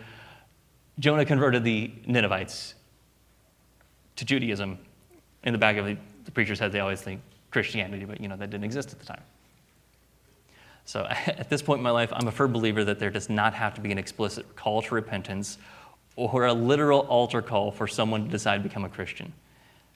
Jonah 0.99 1.26
converted 1.26 1.63
the 1.63 1.91
Ninevites 2.06 2.76
to 4.17 4.26
Judaism. 4.26 4.78
In 5.43 5.52
the 5.52 5.60
back 5.60 5.78
of 5.78 5.86
the, 5.86 5.97
the 6.26 6.32
preacher's 6.32 6.60
head, 6.60 6.71
they 6.71 6.80
always 6.80 7.02
think 7.02 7.21
Christianity, 7.53 8.03
but 8.03 8.19
you 8.19 8.27
know 8.27 8.35
that 8.35 8.49
didn't 8.49 8.65
exist 8.65 8.91
at 8.91 8.99
the 8.99 9.05
time. 9.05 9.21
So 10.85 11.05
at 11.27 11.49
this 11.49 11.61
point 11.61 11.79
in 11.79 11.83
my 11.83 11.91
life, 11.91 12.11
I'm 12.11 12.27
a 12.27 12.31
firm 12.31 12.51
believer 12.51 12.83
that 12.83 12.99
there 12.99 13.11
does 13.11 13.29
not 13.29 13.53
have 13.53 13.75
to 13.75 13.81
be 13.81 13.91
an 13.91 13.97
explicit 13.97 14.55
call 14.55 14.81
to 14.81 14.95
repentance 14.95 15.57
or 16.15 16.45
a 16.45 16.53
literal 16.53 17.01
altar 17.01 17.41
call 17.41 17.71
for 17.71 17.87
someone 17.87 18.25
to 18.25 18.29
decide 18.29 18.57
to 18.57 18.63
become 18.63 18.83
a 18.83 18.89
Christian. 18.89 19.31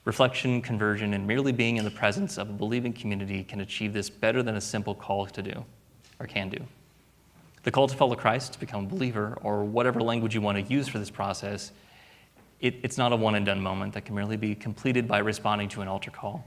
Reflection, 0.05 0.61
conversion, 0.61 1.13
and 1.13 1.27
merely 1.27 1.51
being 1.51 1.77
in 1.77 1.83
the 1.83 1.91
presence 1.91 2.37
of 2.37 2.49
a 2.49 2.53
believing 2.53 2.93
community 2.93 3.43
can 3.43 3.59
achieve 3.59 3.91
this 3.91 4.09
better 4.09 4.41
than 4.41 4.55
a 4.55 4.61
simple 4.61 4.95
call 4.95 5.25
to 5.27 5.41
do 5.41 5.65
or 6.19 6.25
can 6.25 6.49
do. 6.49 6.59
The 7.63 7.71
call 7.71 7.87
to 7.87 7.95
follow 7.95 8.15
Christ, 8.15 8.53
to 8.53 8.59
become 8.59 8.85
a 8.85 8.87
believer, 8.87 9.37
or 9.41 9.65
whatever 9.65 9.99
language 10.01 10.33
you 10.33 10.41
want 10.41 10.57
to 10.57 10.73
use 10.73 10.87
for 10.87 10.99
this 10.99 11.09
process, 11.09 11.71
it, 12.61 12.75
it's 12.81 12.97
not 12.97 13.11
a 13.11 13.15
one 13.15 13.35
and 13.35 13.45
done 13.45 13.61
moment 13.61 13.93
that 13.93 14.05
can 14.05 14.15
merely 14.15 14.37
be 14.37 14.55
completed 14.55 15.07
by 15.07 15.19
responding 15.19 15.67
to 15.69 15.81
an 15.81 15.87
altar 15.87 16.09
call. 16.09 16.45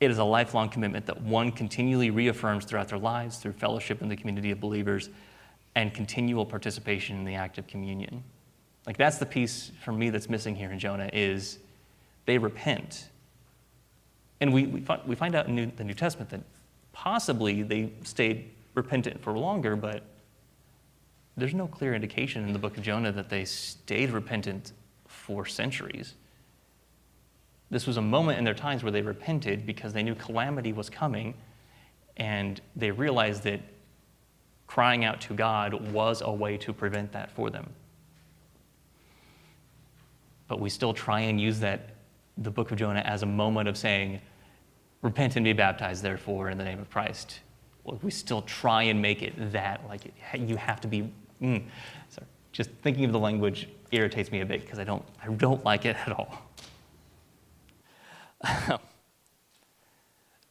It 0.00 0.10
is 0.10 0.16
a 0.16 0.24
lifelong 0.24 0.70
commitment 0.70 1.04
that 1.06 1.20
one 1.20 1.52
continually 1.52 2.10
reaffirms 2.10 2.64
throughout 2.64 2.88
their 2.88 2.98
lives 2.98 3.36
through 3.36 3.52
fellowship 3.52 4.00
in 4.00 4.08
the 4.08 4.16
community 4.16 4.50
of 4.50 4.58
believers 4.58 5.10
and 5.74 5.92
continual 5.92 6.46
participation 6.46 7.18
in 7.18 7.24
the 7.24 7.34
act 7.34 7.58
of 7.58 7.66
communion. 7.66 8.24
Like 8.86 8.96
that's 8.96 9.18
the 9.18 9.26
piece 9.26 9.70
for 9.84 9.92
me 9.92 10.08
that's 10.08 10.30
missing 10.30 10.56
here 10.56 10.72
in 10.72 10.78
Jonah 10.78 11.10
is 11.12 11.58
they 12.24 12.38
repent. 12.38 13.10
And 14.40 14.54
we, 14.54 14.66
we, 14.66 14.80
find, 14.80 15.02
we 15.06 15.14
find 15.14 15.34
out 15.34 15.48
in 15.48 15.54
New, 15.54 15.70
the 15.76 15.84
New 15.84 15.94
Testament 15.94 16.30
that 16.30 16.40
possibly 16.92 17.62
they 17.62 17.92
stayed 18.02 18.50
repentant 18.74 19.22
for 19.22 19.36
longer, 19.36 19.76
but 19.76 20.02
there's 21.36 21.54
no 21.54 21.66
clear 21.66 21.94
indication 21.94 22.44
in 22.44 22.54
the 22.54 22.58
book 22.58 22.78
of 22.78 22.82
Jonah 22.82 23.12
that 23.12 23.28
they 23.28 23.44
stayed 23.44 24.10
repentant 24.10 24.72
for 25.06 25.44
centuries. 25.44 26.14
This 27.70 27.86
was 27.86 27.96
a 27.96 28.02
moment 28.02 28.38
in 28.38 28.44
their 28.44 28.54
times 28.54 28.82
where 28.82 28.92
they 28.92 29.02
repented 29.02 29.64
because 29.64 29.92
they 29.92 30.02
knew 30.02 30.14
calamity 30.14 30.72
was 30.72 30.90
coming 30.90 31.34
and 32.16 32.60
they 32.76 32.90
realized 32.90 33.44
that 33.44 33.60
crying 34.66 35.04
out 35.04 35.20
to 35.22 35.34
God 35.34 35.92
was 35.92 36.20
a 36.20 36.30
way 36.30 36.56
to 36.58 36.72
prevent 36.72 37.12
that 37.12 37.30
for 37.30 37.50
them 37.50 37.68
but 40.50 40.58
we 40.58 40.68
still 40.68 40.92
try 40.92 41.20
and 41.20 41.40
use 41.40 41.60
that, 41.60 41.90
the 42.36 42.50
book 42.50 42.72
of 42.72 42.76
Jonah, 42.76 43.04
as 43.06 43.22
a 43.22 43.26
moment 43.26 43.68
of 43.68 43.76
saying, 43.76 44.20
repent 45.00 45.36
and 45.36 45.44
be 45.44 45.52
baptized, 45.52 46.02
therefore, 46.02 46.50
in 46.50 46.58
the 46.58 46.64
name 46.64 46.80
of 46.80 46.90
Christ. 46.90 47.38
Well, 47.84 48.00
we 48.02 48.10
still 48.10 48.42
try 48.42 48.82
and 48.82 49.00
make 49.00 49.22
it 49.22 49.52
that, 49.52 49.80
like 49.88 50.12
you 50.36 50.56
have 50.56 50.80
to 50.80 50.88
be. 50.88 51.08
Mm. 51.40 51.62
Sorry, 52.08 52.26
just 52.50 52.70
thinking 52.82 53.04
of 53.04 53.12
the 53.12 53.18
language, 53.20 53.68
irritates 53.92 54.32
me 54.32 54.40
a 54.40 54.44
bit 54.44 54.62
because 54.62 54.80
I 54.80 54.84
don't, 54.84 55.04
I 55.22 55.28
don't 55.28 55.64
like 55.64 55.84
it 55.84 55.94
at 56.04 56.10
all. 56.10 56.42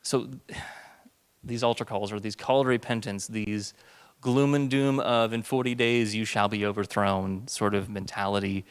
so 0.01 0.29
these 1.43 1.63
altar 1.63 1.85
calls 1.85 2.11
or 2.11 2.19
these 2.19 2.35
call 2.35 2.63
to 2.63 2.69
repentance, 2.69 3.27
these 3.27 3.73
gloom 4.21 4.53
and 4.53 4.69
doom 4.69 4.99
of 4.99 5.31
in 5.33 5.41
40 5.43 5.75
days 5.75 6.13
you 6.15 6.25
shall 6.25 6.47
be 6.49 6.65
overthrown 6.65 7.47
sort 7.47 7.73
of 7.73 7.89
mentality. 7.89 8.65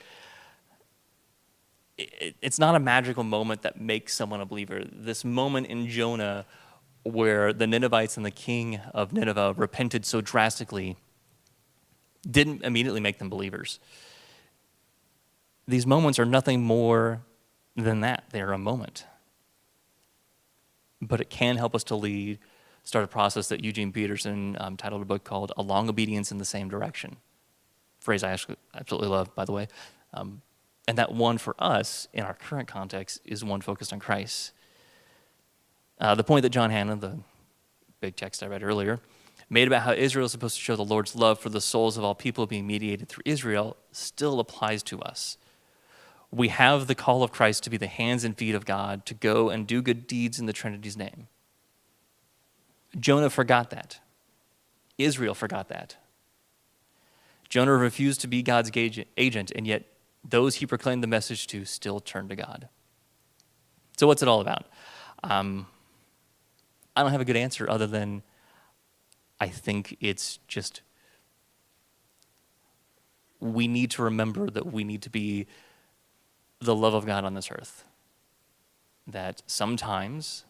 it- 1.97 2.37
It's 2.43 2.59
not 2.59 2.75
a 2.75 2.79
magical 2.79 3.25
moment 3.25 3.63
that 3.63 3.81
makes 3.81 4.15
someone 4.15 4.41
a 4.41 4.47
believer. 4.47 4.85
This 4.85 5.25
moment 5.25 5.67
in 5.67 5.89
Jonah 5.89 6.47
where 7.03 7.53
the 7.53 7.67
Ninevites 7.67 8.17
and 8.17 8.27
the 8.27 8.31
king 8.31 8.77
of 8.93 9.13
Nineveh 9.13 9.55
repented 9.57 10.05
so 10.05 10.21
drastically 10.21 10.97
didn't 12.29 12.63
immediately 12.65 13.01
make 13.01 13.19
them 13.19 13.31
believers. 13.31 13.81
These 15.67 15.87
moments 15.87 16.19
are 16.19 16.25
nothing 16.27 16.63
more 16.63 17.23
than 17.85 18.01
that. 18.01 18.25
They're 18.31 18.53
a 18.53 18.59
moment. 18.59 19.05
But 21.01 21.21
it 21.21 21.31
can 21.31 21.57
help 21.57 21.75
us 21.75 21.85
to 21.85 21.95
lead, 21.97 22.39
start 22.83 23.05
a 23.05 23.09
process 23.09 23.49
that 23.49 23.63
Eugene 23.65 23.93
Peterson 23.93 24.57
um, 24.61 24.77
titled 24.77 25.03
a 25.03 25.05
book 25.05 25.25
called 25.25 25.53
A 25.57 25.63
Long 25.63 25.89
Obedience 25.89 26.33
in 26.33 26.39
the 26.39 26.45
Same 26.45 26.69
Direction. 26.69 27.17
Phrase 28.01 28.23
I 28.25 28.37
absolutely 28.75 29.09
love, 29.09 29.35
by 29.35 29.45
the 29.45 29.53
way. 29.53 29.69
Um, 30.13 30.43
and 30.87 30.99
that 30.99 31.13
one 31.13 31.39
for 31.39 31.55
us 31.59 32.09
in 32.13 32.25
our 32.25 32.35
current 32.35 32.67
context 32.67 33.21
is 33.25 33.45
one 33.45 33.61
focused 33.61 33.93
on 33.93 34.01
Christ. 34.01 34.53
Uh, 36.01 36.15
the 36.15 36.25
point 36.25 36.43
that 36.43 36.51
John 36.51 36.71
Hannah, 36.71 36.97
the 36.97 37.19
big 38.01 38.17
text 38.17 38.43
I 38.43 38.47
read 38.47 38.63
earlier, 38.63 39.01
made 39.51 39.67
about 39.69 39.83
how 39.83 39.93
Israel 39.93 40.27
is 40.27 40.33
supposed 40.33 40.57
to 40.57 40.63
show 40.63 40.77
the 40.77 40.85
Lord's 40.85 41.15
love 41.15 41.39
for 41.39 41.49
the 41.49 41.61
souls 41.61 41.97
of 41.97 42.05
all 42.05 42.15
people 42.15 42.47
being 42.47 42.67
mediated 42.67 43.09
through 43.09 43.23
Israel 43.25 43.77
still 43.93 44.41
applies 44.41 44.83
to 44.85 45.01
us. 45.03 45.37
We 46.31 46.49
have 46.49 46.87
the 46.87 46.95
call 46.95 47.23
of 47.23 47.33
Christ 47.33 47.65
to 47.65 47.71
be 47.71 47.77
the 47.77 47.87
hands 47.87 48.25
and 48.25 48.37
feet 48.37 48.55
of 48.55 48.67
God, 48.67 49.07
to 49.07 49.15
go 49.15 49.49
and 49.49 49.67
do 49.67 49.81
good 49.81 50.07
deeds 50.07 50.39
in 50.39 50.47
the 50.47 50.53
Trinity's 50.53 50.97
name. 50.97 51.29
Jonah 52.99 53.31
forgot 53.31 53.71
that. 53.71 54.01
Israel 54.99 55.35
forgot 55.35 55.69
that. 55.69 55.97
Jonah 57.49 57.73
refused 57.73 58.21
to 58.21 58.27
be 58.27 58.43
God's 58.43 58.71
agent, 59.17 59.53
and 59.55 59.67
yet 59.67 59.85
those 60.23 60.57
he 60.57 60.67
proclaimed 60.67 61.03
the 61.03 61.09
message 61.09 61.47
to 61.49 61.65
still 61.65 62.01
turned 62.01 62.29
to 62.29 62.37
God. 62.37 62.69
So, 63.97 64.07
what's 64.07 64.23
it 64.23 64.29
all 64.29 64.41
about? 64.41 64.67
Um, 65.23 65.67
I 66.95 67.03
don't 67.03 67.13
have 67.13 67.21
a 67.21 67.25
good 67.25 67.37
answer 67.37 67.69
other 67.71 67.87
than 67.87 68.23
I 69.41 69.49
think 69.49 69.97
it's 70.01 70.39
just 70.49 70.83
we 73.41 73.69
need 73.69 73.93
to 73.93 74.03
remember 74.03 74.51
that 74.51 74.67
we 74.67 74.85
need 74.85 75.03
to 75.03 75.11
be 75.11 75.47
the 76.61 76.75
love 76.75 76.95
of 76.95 77.07
God 77.07 77.25
on 77.25 77.35
this 77.35 77.51
earth. 77.51 77.85
That 79.07 79.43
sometimes, 79.47 80.45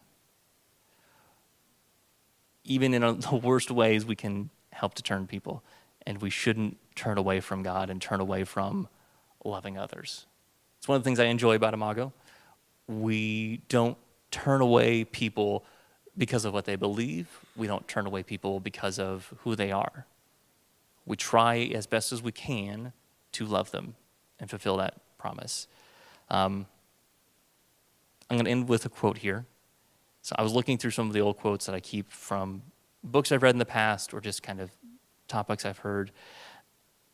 even 2.63 2.93
in 2.93 3.01
the 3.19 3.35
worst 3.35 3.71
ways, 3.71 4.05
we 4.05 4.15
can 4.15 4.49
help 4.71 4.93
to 4.95 5.03
turn 5.03 5.27
people, 5.27 5.63
and 6.05 6.21
we 6.21 6.29
shouldn't 6.29 6.77
turn 6.95 7.17
away 7.17 7.39
from 7.39 7.63
God 7.63 7.89
and 7.89 8.01
turn 8.01 8.19
away 8.19 8.43
from 8.43 8.87
loving 9.43 9.77
others. 9.77 10.25
It's 10.77 10.87
one 10.87 10.97
of 10.97 11.03
the 11.03 11.07
things 11.07 11.19
I 11.19 11.25
enjoy 11.25 11.55
about 11.55 11.73
Imago. 11.73 12.13
We 12.87 13.61
don't 13.69 13.97
turn 14.31 14.61
away 14.61 15.03
people 15.03 15.65
because 16.17 16.45
of 16.45 16.53
what 16.53 16.65
they 16.65 16.75
believe. 16.75 17.27
We 17.55 17.67
don't 17.67 17.87
turn 17.87 18.05
away 18.05 18.23
people 18.23 18.59
because 18.59 18.99
of 18.99 19.33
who 19.39 19.55
they 19.55 19.71
are. 19.71 20.05
We 21.05 21.15
try 21.15 21.57
as 21.73 21.87
best 21.87 22.11
as 22.11 22.21
we 22.21 22.31
can 22.31 22.93
to 23.33 23.45
love 23.45 23.71
them 23.71 23.95
and 24.39 24.49
fulfill 24.49 24.77
that 24.77 24.95
promise. 25.17 25.67
Um, 26.29 26.65
I'm 28.29 28.37
going 28.37 28.45
to 28.45 28.51
end 28.51 28.69
with 28.69 28.85
a 28.85 28.89
quote 28.89 29.19
here. 29.19 29.45
So 30.21 30.35
I 30.37 30.43
was 30.43 30.53
looking 30.53 30.77
through 30.77 30.91
some 30.91 31.07
of 31.07 31.13
the 31.13 31.21
old 31.21 31.37
quotes 31.37 31.65
that 31.65 31.73
I 31.73 31.79
keep 31.79 32.11
from 32.11 32.61
books 33.03 33.31
I've 33.31 33.41
read 33.41 33.55
in 33.55 33.59
the 33.59 33.65
past 33.65 34.13
or 34.13 34.21
just 34.21 34.43
kind 34.43 34.59
of 34.59 34.71
topics 35.27 35.65
I've 35.65 35.79
heard. 35.79 36.11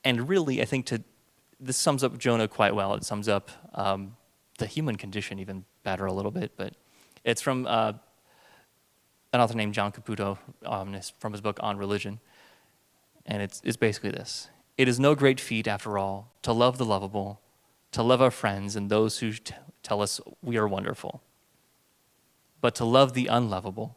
And 0.04 0.28
really, 0.28 0.62
I 0.62 0.65
think 0.65 0.86
to 0.88 1.04
this 1.60 1.78
sums 1.78 2.04
up 2.04 2.17
Jonah 2.17 2.47
quite 2.47 2.75
well. 2.75 2.93
It 2.95 3.04
sums 3.04 3.30
up 3.30 3.49
um, 3.73 4.17
the 4.58 4.65
human 4.65 4.97
condition 4.97 5.39
even 5.39 5.63
better 5.84 6.06
a 6.06 6.13
little 6.13 6.32
bit. 6.32 6.51
But 6.58 6.73
it's 7.23 7.41
from 7.41 7.65
uh, 7.65 7.93
an 9.32 9.41
author 9.41 9.56
named 9.56 9.73
John 9.73 9.91
Caputo 9.91 10.38
um, 10.65 10.95
from 11.19 11.32
his 11.32 11.41
book 11.41 11.60
On 11.62 11.78
Religion. 11.78 12.19
And 13.25 13.41
it's, 13.41 13.62
it's 13.63 13.78
basically 13.78 14.12
this 14.12 14.49
It 14.78 14.88
is 14.88 14.99
no 14.99 15.15
great 15.15 15.39
feat, 15.39 15.67
after 15.67 15.97
all, 15.97 16.34
to 16.41 16.51
love 16.51 16.78
the 16.78 16.86
lovable, 16.86 17.39
to 17.95 18.03
love 18.03 18.21
our 18.21 18.29
friends 18.29 18.75
and 18.75 18.89
those 18.89 19.19
who 19.19 19.31
t- 19.31 19.55
tell 19.81 20.01
us 20.01 20.19
we 20.43 20.58
are 20.58 20.67
wonderful, 20.67 21.21
but 22.60 22.75
to 22.75 22.84
love 22.84 23.13
the 23.13 23.27
unlovable, 23.27 23.95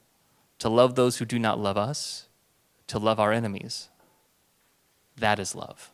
to 0.60 0.68
love 0.68 0.94
those 0.94 1.16
who 1.16 1.24
do 1.24 1.36
not 1.36 1.58
love 1.58 1.76
us, 1.76 2.28
to 2.86 2.96
love 2.96 3.18
our 3.18 3.32
enemies. 3.32 3.88
That 5.16 5.40
is 5.40 5.56
love. 5.56 5.90